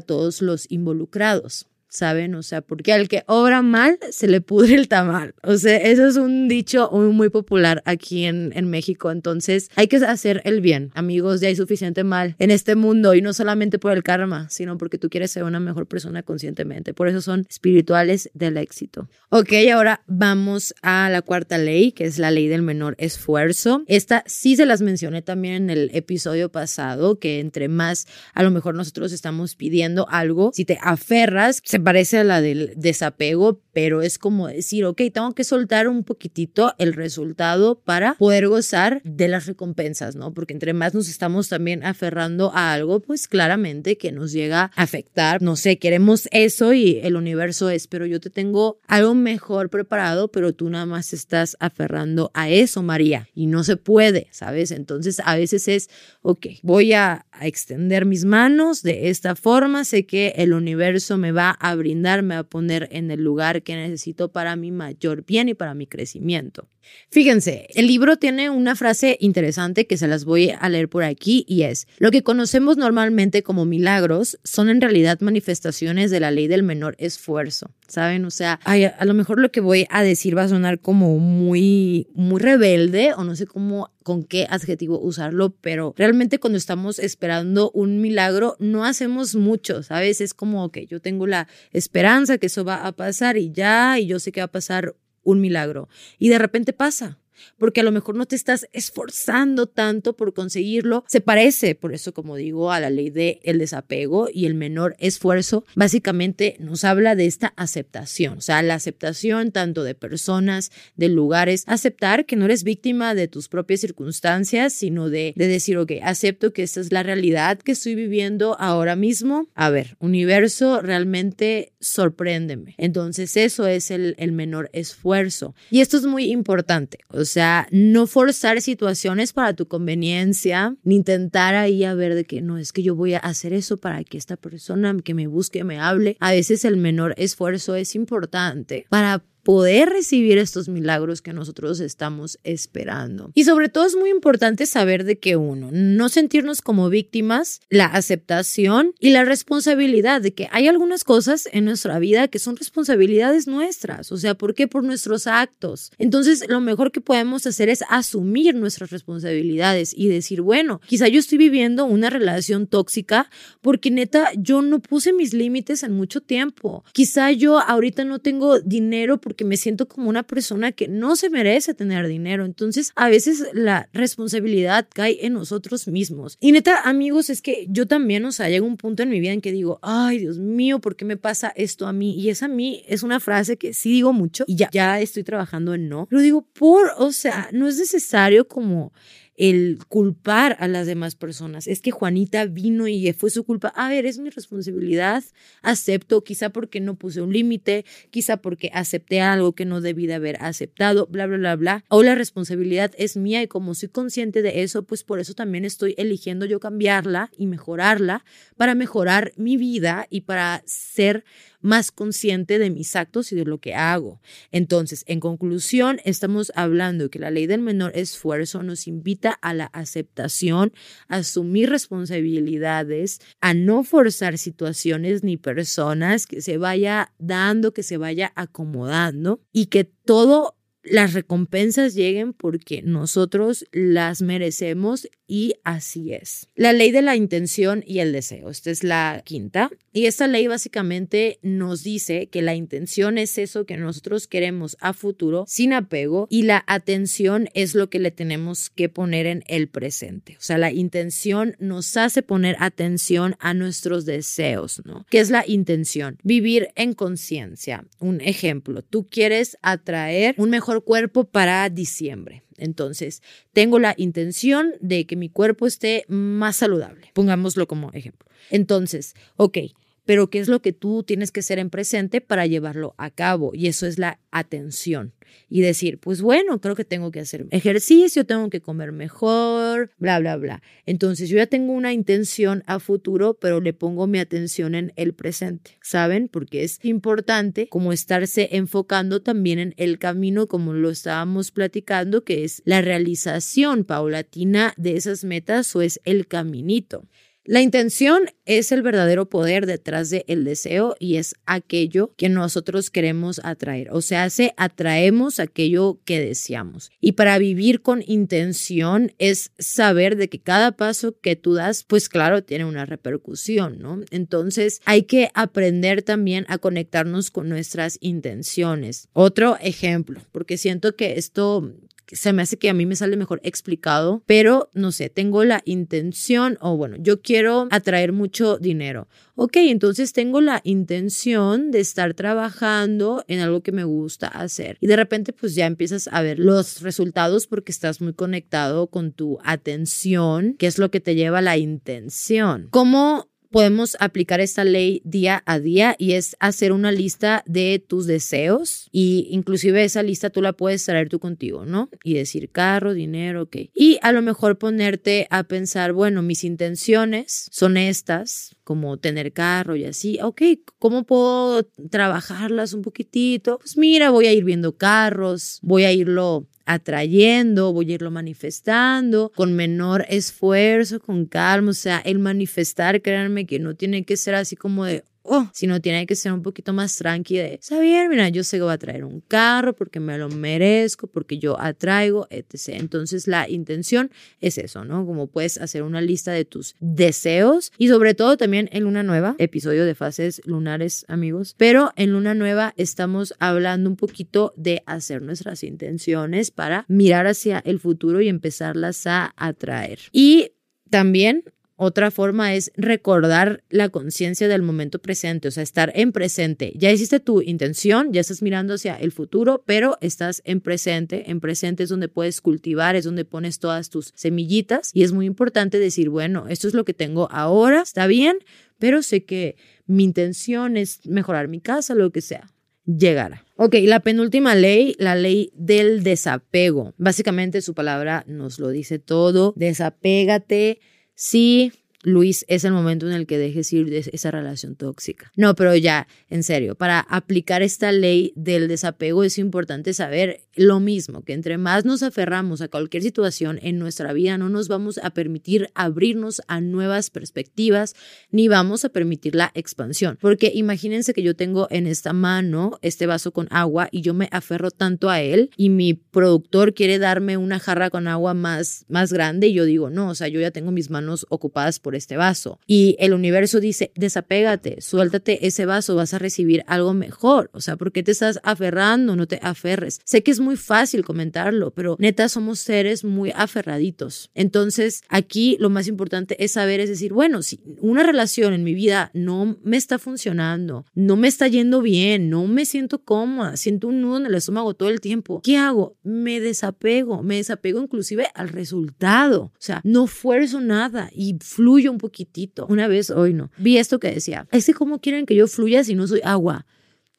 todos 0.00 0.42
los 0.42 0.70
involucrados. 0.70 1.68
¿Saben? 1.94 2.34
O 2.34 2.42
sea, 2.42 2.60
porque 2.60 2.92
al 2.92 3.08
que 3.08 3.22
obra 3.26 3.62
mal 3.62 3.98
se 4.10 4.26
le 4.26 4.40
pudre 4.40 4.74
el 4.74 4.88
tamal. 4.88 5.34
O 5.42 5.56
sea, 5.56 5.76
eso 5.76 6.06
es 6.06 6.16
un 6.16 6.48
dicho 6.48 6.90
muy, 6.90 7.28
popular 7.28 7.82
aquí 7.86 8.24
en, 8.24 8.52
en 8.54 8.68
México. 8.68 9.10
Entonces, 9.10 9.70
hay 9.76 9.86
que 9.86 9.96
hacer 9.96 10.42
el 10.44 10.60
bien, 10.60 10.90
amigos. 10.94 11.40
Ya 11.40 11.48
hay 11.48 11.56
suficiente 11.56 12.04
mal 12.04 12.36
en 12.38 12.50
este 12.50 12.74
mundo 12.74 13.14
y 13.14 13.22
no 13.22 13.32
solamente 13.32 13.78
por 13.78 13.92
el 13.92 14.02
karma, 14.02 14.48
sino 14.50 14.76
porque 14.76 14.98
tú 14.98 15.08
quieres 15.08 15.30
ser 15.30 15.44
una 15.44 15.60
mejor 15.60 15.86
persona 15.86 16.22
conscientemente. 16.22 16.94
Por 16.94 17.08
eso 17.08 17.22
son 17.22 17.46
espirituales 17.48 18.30
del 18.34 18.56
éxito. 18.56 19.08
Ok, 19.30 19.52
ahora 19.72 20.02
vamos 20.06 20.74
a 20.82 21.08
la 21.10 21.22
cuarta 21.22 21.58
ley, 21.58 21.92
que 21.92 22.04
es 22.04 22.18
la 22.18 22.30
ley 22.30 22.48
del 22.48 22.62
menor 22.62 22.94
esfuerzo. 22.98 23.84
Esta 23.86 24.24
sí 24.26 24.56
se 24.56 24.66
las 24.66 24.82
mencioné 24.82 25.22
también 25.22 25.54
en 25.54 25.70
el 25.70 25.90
episodio 25.94 26.50
pasado, 26.50 27.18
que 27.18 27.40
entre 27.40 27.68
más 27.68 28.06
a 28.34 28.42
lo 28.42 28.50
mejor 28.50 28.74
nosotros 28.74 29.12
estamos 29.12 29.54
pidiendo 29.54 30.06
algo, 30.10 30.50
si 30.52 30.64
te 30.64 30.78
aferras, 30.82 31.60
se 31.64 31.83
parece 31.84 32.18
a 32.18 32.24
la 32.24 32.40
del 32.40 32.72
desapego, 32.76 33.60
pero 33.74 34.00
es 34.02 34.18
como 34.18 34.46
decir, 34.46 34.84
ok, 34.84 35.02
tengo 35.12 35.34
que 35.34 35.44
soltar 35.44 35.88
un 35.88 36.04
poquitito 36.04 36.72
el 36.78 36.94
resultado 36.94 37.80
para 37.80 38.14
poder 38.14 38.48
gozar 38.48 39.02
de 39.04 39.28
las 39.28 39.46
recompensas, 39.46 40.14
¿no? 40.14 40.32
Porque 40.32 40.54
entre 40.54 40.72
más 40.72 40.94
nos 40.94 41.08
estamos 41.08 41.48
también 41.48 41.84
aferrando 41.84 42.52
a 42.54 42.72
algo, 42.72 43.00
pues 43.00 43.26
claramente 43.26 43.98
que 43.98 44.12
nos 44.12 44.32
llega 44.32 44.70
a 44.76 44.82
afectar, 44.82 45.42
no 45.42 45.56
sé, 45.56 45.78
queremos 45.78 46.28
eso 46.30 46.72
y 46.72 47.00
el 47.02 47.16
universo 47.16 47.68
es, 47.68 47.88
pero 47.88 48.06
yo 48.06 48.20
te 48.20 48.30
tengo 48.30 48.78
algo 48.86 49.14
mejor 49.14 49.70
preparado, 49.70 50.28
pero 50.28 50.54
tú 50.54 50.70
nada 50.70 50.86
más 50.86 51.12
estás 51.12 51.56
aferrando 51.58 52.30
a 52.32 52.48
eso, 52.48 52.80
María, 52.82 53.28
y 53.34 53.46
no 53.46 53.64
se 53.64 53.76
puede, 53.76 54.28
¿sabes? 54.30 54.70
Entonces 54.70 55.20
a 55.24 55.34
veces 55.34 55.66
es, 55.66 55.90
ok, 56.22 56.46
voy 56.62 56.92
a, 56.92 57.26
a 57.32 57.46
extender 57.48 58.06
mis 58.06 58.24
manos 58.24 58.84
de 58.84 59.08
esta 59.08 59.34
forma, 59.34 59.84
sé 59.84 60.06
que 60.06 60.34
el 60.36 60.52
universo 60.52 61.18
me 61.18 61.32
va 61.32 61.50
a 61.50 61.74
brindarme, 61.74 62.36
a 62.36 62.44
poner 62.44 62.88
en 62.92 63.10
el 63.10 63.24
lugar 63.24 63.63
que 63.64 63.74
necesito 63.76 64.30
para 64.30 64.54
mi 64.56 64.70
mayor 64.70 65.24
bien 65.24 65.48
y 65.48 65.54
para 65.54 65.74
mi 65.74 65.86
crecimiento. 65.86 66.68
Fíjense, 67.10 67.66
el 67.74 67.86
libro 67.86 68.16
tiene 68.16 68.50
una 68.50 68.76
frase 68.76 69.16
interesante 69.20 69.86
que 69.86 69.96
se 69.96 70.06
las 70.06 70.24
voy 70.24 70.52
a 70.58 70.68
leer 70.68 70.88
por 70.88 71.02
aquí 71.02 71.44
y 71.48 71.62
es, 71.62 71.86
lo 71.98 72.10
que 72.10 72.22
conocemos 72.22 72.76
normalmente 72.76 73.42
como 73.42 73.64
milagros 73.64 74.38
son 74.44 74.68
en 74.68 74.80
realidad 74.80 75.20
manifestaciones 75.20 76.10
de 76.10 76.20
la 76.20 76.30
ley 76.30 76.46
del 76.46 76.62
menor 76.62 76.94
esfuerzo, 76.98 77.70
¿saben? 77.88 78.24
O 78.24 78.30
sea, 78.30 78.60
a 78.64 79.04
lo 79.04 79.14
mejor 79.14 79.40
lo 79.40 79.50
que 79.50 79.60
voy 79.60 79.86
a 79.90 80.02
decir 80.02 80.36
va 80.36 80.42
a 80.42 80.48
sonar 80.48 80.78
como 80.80 81.18
muy, 81.18 82.08
muy 82.14 82.40
rebelde 82.40 83.14
o 83.14 83.24
no 83.24 83.34
sé 83.36 83.46
cómo 83.46 83.90
con 84.04 84.22
qué 84.22 84.46
adjetivo 84.48 85.00
usarlo, 85.00 85.56
pero 85.60 85.94
realmente 85.96 86.38
cuando 86.38 86.58
estamos 86.58 87.00
esperando 87.00 87.70
un 87.72 88.00
milagro 88.00 88.56
no 88.60 88.84
hacemos 88.84 89.34
mucho, 89.34 89.82
¿sabes? 89.82 90.20
Es 90.20 90.34
como 90.34 90.70
que 90.70 90.86
yo 90.86 91.00
tengo 91.00 91.26
la 91.26 91.48
esperanza 91.72 92.38
que 92.38 92.46
eso 92.46 92.64
va 92.64 92.86
a 92.86 92.92
pasar 92.92 93.36
y 93.36 93.50
ya, 93.50 93.98
y 93.98 94.06
yo 94.06 94.20
sé 94.20 94.30
que 94.30 94.42
va 94.42 94.46
a 94.46 94.52
pasar 94.52 94.94
un 95.22 95.40
milagro. 95.40 95.88
Y 96.18 96.28
de 96.28 96.38
repente 96.38 96.72
pasa 96.74 97.18
porque 97.58 97.80
a 97.80 97.84
lo 97.84 97.92
mejor 97.92 98.14
no 98.14 98.26
te 98.26 98.36
estás 98.36 98.66
esforzando 98.72 99.66
tanto 99.66 100.16
por 100.16 100.34
conseguirlo. 100.34 101.04
Se 101.08 101.20
parece, 101.20 101.74
por 101.74 101.94
eso 101.94 102.12
como 102.14 102.36
digo, 102.36 102.72
a 102.72 102.80
la 102.80 102.90
ley 102.90 103.10
de 103.10 103.40
el 103.42 103.58
desapego 103.58 104.28
y 104.32 104.46
el 104.46 104.54
menor 104.54 104.96
esfuerzo. 104.98 105.64
Básicamente 105.74 106.56
nos 106.58 106.84
habla 106.84 107.14
de 107.14 107.26
esta 107.26 107.52
aceptación, 107.56 108.38
o 108.38 108.40
sea, 108.40 108.62
la 108.62 108.74
aceptación 108.74 109.52
tanto 109.52 109.84
de 109.84 109.94
personas, 109.94 110.70
de 110.96 111.08
lugares, 111.08 111.64
aceptar 111.66 112.26
que 112.26 112.36
no 112.36 112.44
eres 112.44 112.64
víctima 112.64 113.14
de 113.14 113.28
tus 113.28 113.48
propias 113.48 113.80
circunstancias, 113.80 114.72
sino 114.72 115.10
de, 115.10 115.32
de 115.36 115.46
decir, 115.46 115.78
ok, 115.78 115.92
acepto 116.02 116.52
que 116.52 116.62
esta 116.62 116.80
es 116.80 116.92
la 116.92 117.02
realidad 117.02 117.58
que 117.58 117.72
estoy 117.72 117.94
viviendo 117.94 118.56
ahora 118.58 118.96
mismo. 118.96 119.48
A 119.54 119.70
ver, 119.70 119.96
universo, 119.98 120.80
realmente 120.80 121.72
sorpréndeme. 121.80 122.74
Entonces 122.78 123.36
eso 123.36 123.66
es 123.66 123.90
el, 123.90 124.14
el 124.18 124.32
menor 124.32 124.70
esfuerzo. 124.72 125.54
Y 125.70 125.80
esto 125.80 125.96
es 125.96 126.04
muy 126.04 126.30
importante. 126.30 126.98
O 127.08 127.23
sea, 127.24 127.68
no 127.70 128.06
forzar 128.06 128.60
situaciones 128.60 129.32
para 129.32 129.54
tu 129.54 129.66
conveniencia, 129.68 130.76
ni 130.82 130.96
intentar 130.96 131.54
ahí 131.54 131.84
a 131.84 131.94
ver 131.94 132.14
de 132.14 132.24
que 132.24 132.40
no 132.40 132.58
es 132.58 132.72
que 132.72 132.82
yo 132.82 132.94
voy 132.94 133.14
a 133.14 133.18
hacer 133.18 133.52
eso 133.52 133.76
para 133.76 134.04
que 134.04 134.18
esta 134.18 134.36
persona 134.36 134.94
que 135.02 135.14
me 135.14 135.26
busque 135.26 135.64
me 135.64 135.78
hable. 135.78 136.16
A 136.20 136.32
veces 136.32 136.64
el 136.64 136.76
menor 136.76 137.14
esfuerzo 137.16 137.74
es 137.74 137.94
importante 137.94 138.86
para 138.88 139.22
poder 139.44 139.90
recibir 139.90 140.38
estos 140.38 140.68
milagros 140.68 141.22
que 141.22 141.32
nosotros 141.32 141.78
estamos 141.80 142.38
esperando. 142.42 143.30
Y 143.34 143.44
sobre 143.44 143.68
todo 143.68 143.84
es 143.86 143.94
muy 143.94 144.10
importante 144.10 144.66
saber 144.66 145.04
de 145.04 145.18
que 145.18 145.36
uno, 145.36 145.68
no 145.70 146.08
sentirnos 146.08 146.62
como 146.62 146.88
víctimas, 146.88 147.60
la 147.68 147.86
aceptación 147.86 148.94
y 148.98 149.10
la 149.10 149.24
responsabilidad 149.24 150.22
de 150.22 150.34
que 150.34 150.48
hay 150.50 150.66
algunas 150.66 151.04
cosas 151.04 151.48
en 151.52 151.66
nuestra 151.66 151.98
vida 151.98 152.28
que 152.28 152.38
son 152.38 152.56
responsabilidades 152.56 153.46
nuestras. 153.46 154.10
O 154.12 154.16
sea, 154.16 154.34
¿por 154.34 154.54
qué? 154.54 154.66
Por 154.66 154.82
nuestros 154.82 155.26
actos. 155.26 155.92
Entonces, 155.98 156.48
lo 156.48 156.60
mejor 156.60 156.90
que 156.90 157.02
podemos 157.02 157.46
hacer 157.46 157.68
es 157.68 157.84
asumir 157.88 158.54
nuestras 158.54 158.90
responsabilidades 158.90 159.94
y 159.96 160.08
decir, 160.08 160.40
bueno, 160.40 160.80
quizá 160.86 161.08
yo 161.08 161.18
estoy 161.18 161.38
viviendo 161.38 161.84
una 161.84 162.08
relación 162.08 162.66
tóxica 162.66 163.30
porque 163.60 163.90
neta, 163.90 164.30
yo 164.38 164.62
no 164.62 164.80
puse 164.80 165.12
mis 165.12 165.34
límites 165.34 165.82
en 165.82 165.92
mucho 165.92 166.20
tiempo. 166.20 166.84
Quizá 166.92 167.30
yo 167.30 167.60
ahorita 167.60 168.04
no 168.04 168.20
tengo 168.20 168.60
dinero 168.60 169.20
porque 169.20 169.33
me 169.42 169.56
siento 169.56 169.88
como 169.88 170.08
una 170.08 170.22
persona 170.22 170.70
que 170.70 170.86
no 170.86 171.16
se 171.16 171.30
merece 171.30 171.74
tener 171.74 172.06
dinero. 172.06 172.44
Entonces, 172.44 172.92
a 172.94 173.08
veces 173.08 173.44
la 173.52 173.88
responsabilidad 173.92 174.86
cae 174.94 175.26
en 175.26 175.32
nosotros 175.32 175.88
mismos. 175.88 176.36
Y 176.40 176.52
neta, 176.52 176.82
amigos, 176.84 177.30
es 177.30 177.42
que 177.42 177.66
yo 177.68 177.86
también, 177.86 178.24
o 178.26 178.30
sea, 178.30 178.48
llega 178.48 178.64
un 178.64 178.76
punto 178.76 179.02
en 179.02 179.08
mi 179.08 179.18
vida 179.18 179.32
en 179.32 179.40
que 179.40 179.50
digo, 179.50 179.80
ay, 179.82 180.18
Dios 180.18 180.38
mío, 180.38 180.78
¿por 180.78 180.94
qué 180.94 181.04
me 181.04 181.16
pasa 181.16 181.52
esto 181.56 181.88
a 181.88 181.92
mí? 181.92 182.14
Y 182.20 182.28
esa 182.28 182.44
a 182.44 182.48
mí 182.48 182.82
es 182.86 183.02
una 183.02 183.20
frase 183.20 183.56
que 183.56 183.72
sí 183.72 183.90
digo 183.90 184.12
mucho 184.12 184.44
y 184.46 184.56
ya, 184.56 184.68
ya 184.70 185.00
estoy 185.00 185.24
trabajando 185.24 185.74
en 185.74 185.88
no. 185.88 186.06
Lo 186.10 186.20
digo 186.20 186.42
por, 186.42 186.92
o 186.98 187.12
sea, 187.12 187.48
no 187.52 187.68
es 187.68 187.78
necesario 187.78 188.46
como 188.46 188.92
el 189.36 189.78
culpar 189.88 190.56
a 190.60 190.68
las 190.68 190.86
demás 190.86 191.16
personas. 191.16 191.66
Es 191.66 191.80
que 191.80 191.90
Juanita 191.90 192.46
vino 192.46 192.86
y 192.86 193.12
fue 193.12 193.30
su 193.30 193.44
culpa. 193.44 193.68
A 193.68 193.88
ver, 193.88 194.06
es 194.06 194.18
mi 194.18 194.30
responsabilidad. 194.30 195.24
Acepto, 195.62 196.22
quizá 196.22 196.50
porque 196.50 196.80
no 196.80 196.96
puse 196.96 197.20
un 197.20 197.32
límite, 197.32 197.84
quizá 198.10 198.36
porque 198.36 198.70
acepté 198.72 199.20
algo 199.20 199.54
que 199.54 199.64
no 199.64 199.80
debí 199.80 200.06
de 200.06 200.14
haber 200.14 200.36
aceptado, 200.40 201.06
bla, 201.06 201.26
bla, 201.26 201.38
bla, 201.38 201.56
bla. 201.56 201.84
O 201.88 202.02
la 202.02 202.14
responsabilidad 202.14 202.92
es 202.96 203.16
mía 203.16 203.42
y 203.42 203.48
como 203.48 203.74
soy 203.74 203.88
consciente 203.88 204.42
de 204.42 204.62
eso, 204.62 204.84
pues 204.84 205.02
por 205.02 205.18
eso 205.18 205.34
también 205.34 205.64
estoy 205.64 205.94
eligiendo 205.98 206.46
yo 206.46 206.60
cambiarla 206.60 207.30
y 207.36 207.46
mejorarla 207.46 208.24
para 208.56 208.74
mejorar 208.74 209.32
mi 209.36 209.56
vida 209.56 210.06
y 210.10 210.22
para 210.22 210.62
ser 210.66 211.24
más 211.64 211.90
consciente 211.90 212.58
de 212.58 212.68
mis 212.68 212.94
actos 212.94 213.32
y 213.32 213.36
de 213.36 213.46
lo 213.46 213.58
que 213.58 213.74
hago. 213.74 214.20
Entonces, 214.52 215.02
en 215.08 215.18
conclusión, 215.18 215.98
estamos 216.04 216.52
hablando 216.54 217.08
que 217.08 217.18
la 217.18 217.30
ley 217.30 217.46
del 217.46 217.62
menor 217.62 217.92
esfuerzo 217.94 218.62
nos 218.62 218.86
invita 218.86 219.32
a 219.32 219.54
la 219.54 219.64
aceptación, 219.66 220.74
a 221.08 221.16
asumir 221.16 221.70
responsabilidades, 221.70 223.20
a 223.40 223.54
no 223.54 223.82
forzar 223.82 224.36
situaciones 224.36 225.24
ni 225.24 225.38
personas, 225.38 226.26
que 226.26 226.42
se 226.42 226.58
vaya 226.58 227.12
dando, 227.18 227.72
que 227.72 227.82
se 227.82 227.96
vaya 227.96 228.32
acomodando 228.36 229.40
y 229.50 229.66
que 229.66 229.84
todo 229.84 230.56
las 230.84 231.14
recompensas 231.14 231.94
lleguen 231.94 232.32
porque 232.32 232.82
nosotros 232.82 233.66
las 233.72 234.22
merecemos 234.22 235.08
y 235.26 235.54
así 235.64 236.12
es. 236.12 236.48
La 236.54 236.72
ley 236.72 236.90
de 236.90 237.02
la 237.02 237.16
intención 237.16 237.82
y 237.86 238.00
el 238.00 238.12
deseo. 238.12 238.50
Esta 238.50 238.70
es 238.70 238.84
la 238.84 239.22
quinta. 239.24 239.70
Y 239.92 240.06
esta 240.06 240.26
ley 240.26 240.46
básicamente 240.46 241.38
nos 241.42 241.82
dice 241.82 242.28
que 242.28 242.42
la 242.42 242.54
intención 242.54 243.16
es 243.16 243.38
eso 243.38 243.64
que 243.64 243.76
nosotros 243.76 244.26
queremos 244.26 244.76
a 244.80 244.92
futuro 244.92 245.44
sin 245.46 245.72
apego 245.72 246.26
y 246.30 246.42
la 246.42 246.64
atención 246.66 247.48
es 247.54 247.74
lo 247.74 247.88
que 247.88 248.00
le 248.00 248.10
tenemos 248.10 248.70
que 248.70 248.88
poner 248.88 249.26
en 249.26 249.44
el 249.46 249.68
presente. 249.68 250.32
O 250.32 250.42
sea, 250.42 250.58
la 250.58 250.72
intención 250.72 251.56
nos 251.58 251.96
hace 251.96 252.22
poner 252.22 252.56
atención 252.58 253.36
a 253.38 253.54
nuestros 253.54 254.04
deseos, 254.04 254.82
¿no? 254.84 255.06
¿Qué 255.08 255.20
es 255.20 255.30
la 255.30 255.44
intención? 255.46 256.18
Vivir 256.22 256.68
en 256.74 256.92
conciencia. 256.92 257.86
Un 258.00 258.20
ejemplo, 258.20 258.82
tú 258.82 259.06
quieres 259.06 259.56
atraer 259.62 260.34
un 260.38 260.50
mejor 260.50 260.73
cuerpo 260.82 261.24
para 261.24 261.68
diciembre. 261.68 262.42
Entonces, 262.56 263.22
tengo 263.52 263.78
la 263.78 263.94
intención 263.96 264.72
de 264.80 265.06
que 265.06 265.16
mi 265.16 265.28
cuerpo 265.28 265.66
esté 265.66 266.04
más 266.08 266.56
saludable. 266.56 267.10
Pongámoslo 267.14 267.66
como 267.66 267.90
ejemplo. 267.92 268.28
Entonces, 268.50 269.14
ok, 269.36 269.58
pero 270.04 270.28
¿qué 270.28 270.38
es 270.38 270.48
lo 270.48 270.60
que 270.60 270.72
tú 270.72 271.02
tienes 271.02 271.32
que 271.32 271.42
ser 271.42 271.58
en 271.58 271.70
presente 271.70 272.20
para 272.20 272.46
llevarlo 272.46 272.94
a 272.98 273.10
cabo? 273.10 273.52
Y 273.54 273.68
eso 273.68 273.86
es 273.86 273.98
la 273.98 274.20
atención. 274.30 275.14
Y 275.48 275.62
decir, 275.62 275.98
pues 275.98 276.20
bueno, 276.20 276.60
creo 276.60 276.76
que 276.76 276.84
tengo 276.84 277.10
que 277.10 277.20
hacer 277.20 277.46
ejercicio, 277.50 278.26
tengo 278.26 278.50
que 278.50 278.60
comer 278.60 278.92
mejor, 278.92 279.90
bla, 279.98 280.18
bla, 280.20 280.36
bla. 280.36 280.62
Entonces 280.86 281.28
yo 281.28 281.38
ya 281.38 281.46
tengo 281.46 281.72
una 281.72 281.92
intención 281.92 282.62
a 282.66 282.78
futuro, 282.78 283.34
pero 283.34 283.60
le 283.60 283.72
pongo 283.72 284.06
mi 284.06 284.18
atención 284.18 284.74
en 284.74 284.92
el 284.96 285.14
presente, 285.14 285.78
¿saben? 285.82 286.28
Porque 286.28 286.62
es 286.62 286.78
importante 286.84 287.68
como 287.68 287.92
estarse 287.92 288.50
enfocando 288.52 289.22
también 289.22 289.58
en 289.58 289.74
el 289.76 289.98
camino, 289.98 290.46
como 290.46 290.72
lo 290.72 290.90
estábamos 290.90 291.50
platicando, 291.50 292.24
que 292.24 292.44
es 292.44 292.62
la 292.64 292.80
realización 292.80 293.84
paulatina 293.84 294.74
de 294.76 294.96
esas 294.96 295.24
metas 295.24 295.74
o 295.74 295.82
es 295.82 296.00
el 296.04 296.26
caminito. 296.26 297.04
La 297.46 297.60
intención 297.60 298.22
es 298.46 298.72
el 298.72 298.80
verdadero 298.80 299.28
poder 299.28 299.66
detrás 299.66 300.08
del 300.08 300.24
el 300.28 300.44
deseo 300.44 300.96
y 300.98 301.16
es 301.16 301.34
aquello 301.44 302.14
que 302.16 302.30
nosotros 302.30 302.88
queremos 302.88 303.38
atraer. 303.44 303.90
O 303.90 304.00
sea, 304.00 304.30
se 304.30 304.54
atraemos 304.56 305.38
aquello 305.38 306.00
que 306.06 306.20
deseamos. 306.20 306.90
Y 307.02 307.12
para 307.12 307.36
vivir 307.36 307.82
con 307.82 308.02
intención 308.06 309.12
es 309.18 309.50
saber 309.58 310.16
de 310.16 310.30
que 310.30 310.40
cada 310.40 310.72
paso 310.72 311.20
que 311.20 311.36
tú 311.36 311.52
das, 311.52 311.84
pues 311.84 312.08
claro, 312.08 312.42
tiene 312.42 312.64
una 312.64 312.86
repercusión, 312.86 313.78
¿no? 313.78 314.00
Entonces 314.10 314.80
hay 314.86 315.02
que 315.02 315.30
aprender 315.34 316.00
también 316.00 316.46
a 316.48 316.56
conectarnos 316.56 317.30
con 317.30 317.50
nuestras 317.50 317.98
intenciones. 318.00 319.08
Otro 319.12 319.58
ejemplo, 319.60 320.22
porque 320.32 320.56
siento 320.56 320.96
que 320.96 321.18
esto 321.18 321.74
se 322.08 322.32
me 322.32 322.42
hace 322.42 322.58
que 322.58 322.70
a 322.70 322.74
mí 322.74 322.86
me 322.86 322.96
sale 322.96 323.16
mejor 323.16 323.40
explicado, 323.44 324.22
pero 324.26 324.70
no 324.74 324.92
sé, 324.92 325.08
tengo 325.08 325.44
la 325.44 325.62
intención 325.64 326.58
o 326.60 326.76
bueno, 326.76 326.96
yo 326.98 327.22
quiero 327.22 327.68
atraer 327.70 328.12
mucho 328.12 328.58
dinero. 328.58 329.08
Ok, 329.36 329.56
entonces 329.56 330.12
tengo 330.12 330.40
la 330.40 330.60
intención 330.64 331.70
de 331.70 331.80
estar 331.80 332.14
trabajando 332.14 333.24
en 333.26 333.40
algo 333.40 333.62
que 333.62 333.72
me 333.72 333.84
gusta 333.84 334.28
hacer 334.28 334.76
y 334.80 334.86
de 334.86 334.96
repente 334.96 335.32
pues 335.32 335.54
ya 335.54 335.66
empiezas 335.66 336.08
a 336.12 336.22
ver 336.22 336.38
los 336.38 336.82
resultados 336.82 337.46
porque 337.46 337.72
estás 337.72 338.00
muy 338.00 338.14
conectado 338.14 338.86
con 338.88 339.12
tu 339.12 339.38
atención, 339.44 340.54
que 340.58 340.66
es 340.66 340.78
lo 340.78 340.90
que 340.90 341.00
te 341.00 341.14
lleva 341.14 341.40
la 341.40 341.56
intención. 341.56 342.68
¿Cómo 342.70 343.28
podemos 343.54 343.96
aplicar 344.00 344.40
esta 344.40 344.64
ley 344.64 345.00
día 345.04 345.44
a 345.46 345.60
día 345.60 345.94
y 345.96 346.14
es 346.14 346.34
hacer 346.40 346.72
una 346.72 346.90
lista 346.90 347.44
de 347.46 347.78
tus 347.78 348.08
deseos 348.08 348.88
y 348.90 349.28
inclusive 349.30 349.84
esa 349.84 350.02
lista 350.02 350.28
tú 350.28 350.42
la 350.42 350.54
puedes 350.54 350.84
traer 350.84 351.08
tú 351.08 351.20
contigo, 351.20 351.64
¿no? 351.64 351.88
Y 352.02 352.14
decir 352.14 352.50
carro, 352.50 352.94
dinero, 352.94 353.42
ok. 353.42 353.56
Y 353.72 354.00
a 354.02 354.10
lo 354.10 354.22
mejor 354.22 354.58
ponerte 354.58 355.28
a 355.30 355.44
pensar, 355.44 355.92
bueno, 355.92 356.20
mis 356.20 356.42
intenciones 356.42 357.48
son 357.52 357.76
estas, 357.76 358.56
como 358.64 358.96
tener 358.96 359.32
carro 359.32 359.76
y 359.76 359.84
así, 359.84 360.18
ok, 360.20 360.42
¿cómo 360.80 361.04
puedo 361.04 361.62
trabajarlas 361.92 362.72
un 362.72 362.82
poquitito? 362.82 363.58
Pues 363.58 363.78
mira, 363.78 364.10
voy 364.10 364.26
a 364.26 364.32
ir 364.32 364.42
viendo 364.42 364.76
carros, 364.76 365.60
voy 365.62 365.84
a 365.84 365.92
irlo 365.92 366.48
atrayendo, 366.66 367.72
voy 367.72 367.90
a 367.90 367.94
irlo 367.94 368.10
manifestando 368.10 369.32
con 369.34 369.54
menor 369.54 370.06
esfuerzo, 370.08 371.00
con 371.00 371.26
calma, 371.26 371.70
o 371.70 371.74
sea, 371.74 371.98
el 371.98 372.18
manifestar, 372.18 373.02
créanme 373.02 373.46
que 373.46 373.58
no 373.58 373.74
tiene 373.74 374.04
que 374.04 374.16
ser 374.16 374.34
así 374.34 374.56
como 374.56 374.84
de, 374.84 375.04
oh, 375.24 375.48
sino 375.52 375.80
tiene 375.80 376.06
que 376.06 376.14
ser 376.14 376.32
un 376.32 376.42
poquito 376.42 376.72
más 376.72 376.96
tranqui 376.96 377.36
de, 377.36 377.54
está 377.54 377.80
mira, 377.80 378.28
yo 378.28 378.44
sé 378.44 378.58
que 378.58 378.62
voy 378.62 378.72
a 378.72 378.78
traer 378.78 379.04
un 379.04 379.20
carro 379.20 379.74
porque 379.74 379.98
me 380.00 380.16
lo 380.18 380.28
merezco, 380.28 381.06
porque 381.06 381.38
yo 381.38 381.60
atraigo, 381.60 382.26
etc. 382.30 382.74
Entonces 382.74 383.26
la 383.26 383.48
intención 383.48 384.10
es 384.40 384.58
eso, 384.58 384.84
¿no? 384.84 385.04
Como 385.06 385.26
puedes 385.26 385.58
hacer 385.58 385.82
una 385.82 386.00
lista 386.00 386.32
de 386.32 386.44
tus 386.44 386.76
deseos 386.80 387.72
y 387.78 387.88
sobre 387.88 388.14
todo 388.14 388.36
también 388.36 388.68
en 388.72 388.84
Luna 388.84 389.02
Nueva, 389.02 389.34
episodio 389.38 389.84
de 389.84 389.94
fases 389.94 390.42
lunares, 390.44 391.04
amigos, 391.08 391.54
pero 391.56 391.92
en 391.96 392.12
Luna 392.12 392.34
Nueva 392.34 392.74
estamos 392.76 393.34
hablando 393.38 393.90
un 393.90 393.96
poquito 393.96 394.52
de 394.56 394.82
hacer 394.86 395.22
nuestras 395.22 395.64
intenciones 395.64 396.50
para 396.50 396.84
mirar 396.88 397.26
hacia 397.26 397.60
el 397.64 397.80
futuro 397.80 398.20
y 398.20 398.28
empezarlas 398.28 399.06
a 399.06 399.32
atraer. 399.36 399.98
Y 400.12 400.52
también 400.90 401.42
otra 401.76 402.12
forma 402.12 402.54
es 402.54 402.70
recordar 402.76 403.64
la 403.68 403.88
conciencia 403.88 404.46
del 404.46 404.62
momento 404.62 405.00
presente, 405.00 405.48
o 405.48 405.50
sea, 405.50 405.64
estar 405.64 405.90
en 405.96 406.12
presente. 406.12 406.72
Ya 406.76 406.92
hiciste 406.92 407.18
tu 407.18 407.42
intención, 407.42 408.12
ya 408.12 408.20
estás 408.20 408.42
mirando 408.42 408.74
hacia 408.74 408.94
el 408.94 409.10
futuro, 409.10 409.64
pero 409.66 409.98
estás 410.00 410.40
en 410.44 410.60
presente. 410.60 411.30
En 411.30 411.40
presente 411.40 411.82
es 411.82 411.88
donde 411.88 412.08
puedes 412.08 412.40
cultivar, 412.40 412.94
es 412.94 413.04
donde 413.04 413.24
pones 413.24 413.58
todas 413.58 413.90
tus 413.90 414.12
semillitas 414.14 414.90
y 414.94 415.02
es 415.02 415.12
muy 415.12 415.26
importante 415.26 415.80
decir, 415.80 416.10
bueno, 416.10 416.46
esto 416.48 416.68
es 416.68 416.74
lo 416.74 416.84
que 416.84 416.94
tengo 416.94 417.28
ahora, 417.32 417.82
está 417.82 418.06
bien, 418.06 418.38
pero 418.78 419.02
sé 419.02 419.24
que 419.24 419.56
mi 419.86 420.04
intención 420.04 420.76
es 420.76 421.04
mejorar 421.06 421.48
mi 421.48 421.60
casa, 421.60 421.96
lo 421.96 422.10
que 422.10 422.20
sea. 422.20 422.50
Llegará. 422.86 423.44
Ok, 423.56 423.76
la 423.84 424.00
penúltima 424.00 424.54
ley, 424.54 424.94
la 424.98 425.16
ley 425.16 425.50
del 425.54 426.02
desapego. 426.02 426.92
Básicamente 426.98 427.62
su 427.62 427.74
palabra 427.74 428.24
nos 428.28 428.58
lo 428.58 428.68
dice 428.68 428.98
todo. 428.98 429.54
Desapégate 429.56 430.80
Sí, 431.16 431.72
Luis, 432.04 432.44
es 432.48 432.64
el 432.64 432.72
momento 432.72 433.06
en 433.06 433.14
el 433.14 433.26
que 433.26 433.38
dejes 433.38 433.72
ir 433.72 433.92
esa 433.92 434.30
relación 434.30 434.76
tóxica. 434.76 435.32
No, 435.36 435.54
pero 435.54 435.74
ya, 435.74 436.06
en 436.28 436.42
serio, 436.42 436.74
para 436.74 437.00
aplicar 437.00 437.62
esta 437.62 437.92
ley 437.92 438.32
del 438.36 438.68
desapego 438.68 439.24
es 439.24 439.38
importante 439.38 439.94
saber 439.94 440.42
lo 440.54 440.80
mismo, 440.80 441.22
que 441.22 441.32
entre 441.32 441.58
más 441.58 441.84
nos 441.84 442.02
aferramos 442.02 442.60
a 442.60 442.68
cualquier 442.68 443.02
situación 443.02 443.58
en 443.62 443.78
nuestra 443.78 444.12
vida, 444.12 444.38
no 444.38 444.48
nos 444.48 444.68
vamos 444.68 444.98
a 445.02 445.10
permitir 445.10 445.70
abrirnos 445.74 446.42
a 446.46 446.60
nuevas 446.60 447.10
perspectivas, 447.10 447.94
ni 448.30 448.48
vamos 448.48 448.84
a 448.84 448.90
permitir 448.90 449.34
la 449.34 449.50
expansión. 449.54 450.18
Porque 450.20 450.52
imagínense 450.54 451.14
que 451.14 451.22
yo 451.22 451.34
tengo 451.34 451.68
en 451.70 451.86
esta 451.86 452.12
mano 452.12 452.78
este 452.82 453.06
vaso 453.06 453.32
con 453.32 453.48
agua 453.50 453.88
y 453.90 454.02
yo 454.02 454.14
me 454.14 454.28
aferro 454.30 454.70
tanto 454.70 455.10
a 455.10 455.20
él 455.20 455.50
y 455.56 455.70
mi 455.70 455.94
productor 455.94 456.74
quiere 456.74 456.98
darme 456.98 457.36
una 457.36 457.58
jarra 457.58 457.90
con 457.90 458.08
agua 458.08 458.34
más, 458.34 458.84
más 458.88 459.12
grande 459.12 459.48
y 459.48 459.54
yo 459.54 459.64
digo, 459.64 459.90
no, 459.90 460.10
o 460.10 460.14
sea, 460.14 460.28
yo 460.28 460.40
ya 460.40 460.50
tengo 460.50 460.70
mis 460.70 460.90
manos 460.90 461.26
ocupadas 461.30 461.80
por 461.80 461.93
este 461.98 462.16
vaso. 462.16 462.58
Y 462.66 462.96
el 462.98 463.14
universo 463.14 463.60
dice, 463.60 463.92
desapégate, 463.94 464.80
suéltate 464.80 465.46
ese 465.46 465.66
vaso, 465.66 465.94
vas 465.94 466.14
a 466.14 466.18
recibir 466.18 466.64
algo 466.66 466.94
mejor. 466.94 467.50
O 467.52 467.60
sea, 467.60 467.76
¿por 467.76 467.92
qué 467.92 468.02
te 468.02 468.12
estás 468.12 468.40
aferrando? 468.42 469.16
No 469.16 469.26
te 469.26 469.38
aferres. 469.42 470.00
Sé 470.04 470.22
que 470.22 470.30
es 470.30 470.40
muy 470.40 470.56
fácil 470.56 471.04
comentarlo, 471.04 471.70
pero 471.72 471.96
neta 471.98 472.28
somos 472.28 472.58
seres 472.58 473.04
muy 473.04 473.32
aferraditos. 473.34 474.30
Entonces, 474.34 475.02
aquí 475.08 475.56
lo 475.60 475.70
más 475.70 475.88
importante 475.88 476.42
es 476.42 476.52
saber, 476.52 476.80
es 476.80 476.88
decir, 476.88 477.12
bueno, 477.12 477.42
si 477.42 477.60
una 477.80 478.02
relación 478.02 478.54
en 478.54 478.64
mi 478.64 478.74
vida 478.74 479.10
no 479.14 479.56
me 479.62 479.76
está 479.76 479.98
funcionando, 479.98 480.84
no 480.94 481.16
me 481.16 481.28
está 481.28 481.48
yendo 481.48 481.82
bien, 481.82 482.30
no 482.30 482.46
me 482.46 482.64
siento 482.64 483.02
cómoda, 483.02 483.56
siento 483.56 483.88
un 483.88 484.00
nudo 484.00 484.18
en 484.18 484.26
el 484.26 484.34
estómago 484.34 484.74
todo 484.74 484.88
el 484.88 485.00
tiempo, 485.00 485.40
¿qué 485.42 485.56
hago? 485.56 485.96
Me 486.02 486.40
desapego, 486.40 487.22
me 487.22 487.36
desapego 487.36 487.80
inclusive 487.80 488.28
al 488.34 488.48
resultado. 488.48 489.44
O 489.44 489.52
sea, 489.58 489.80
no 489.84 490.06
fuerzo 490.06 490.60
nada 490.60 491.10
y 491.14 491.36
fluyo 491.40 491.83
un 491.90 491.98
poquitito. 491.98 492.66
Una 492.66 492.88
vez, 492.88 493.10
hoy 493.10 493.34
no, 493.34 493.50
vi 493.58 493.78
esto 493.78 493.98
que 493.98 494.10
decía, 494.10 494.46
es 494.52 494.66
que 494.66 494.74
cómo 494.74 495.00
quieren 495.00 495.26
que 495.26 495.34
yo 495.34 495.46
fluya 495.46 495.84
si 495.84 495.94
no 495.94 496.06
soy 496.06 496.20
agua. 496.24 496.66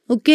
Ok, 0.08 0.30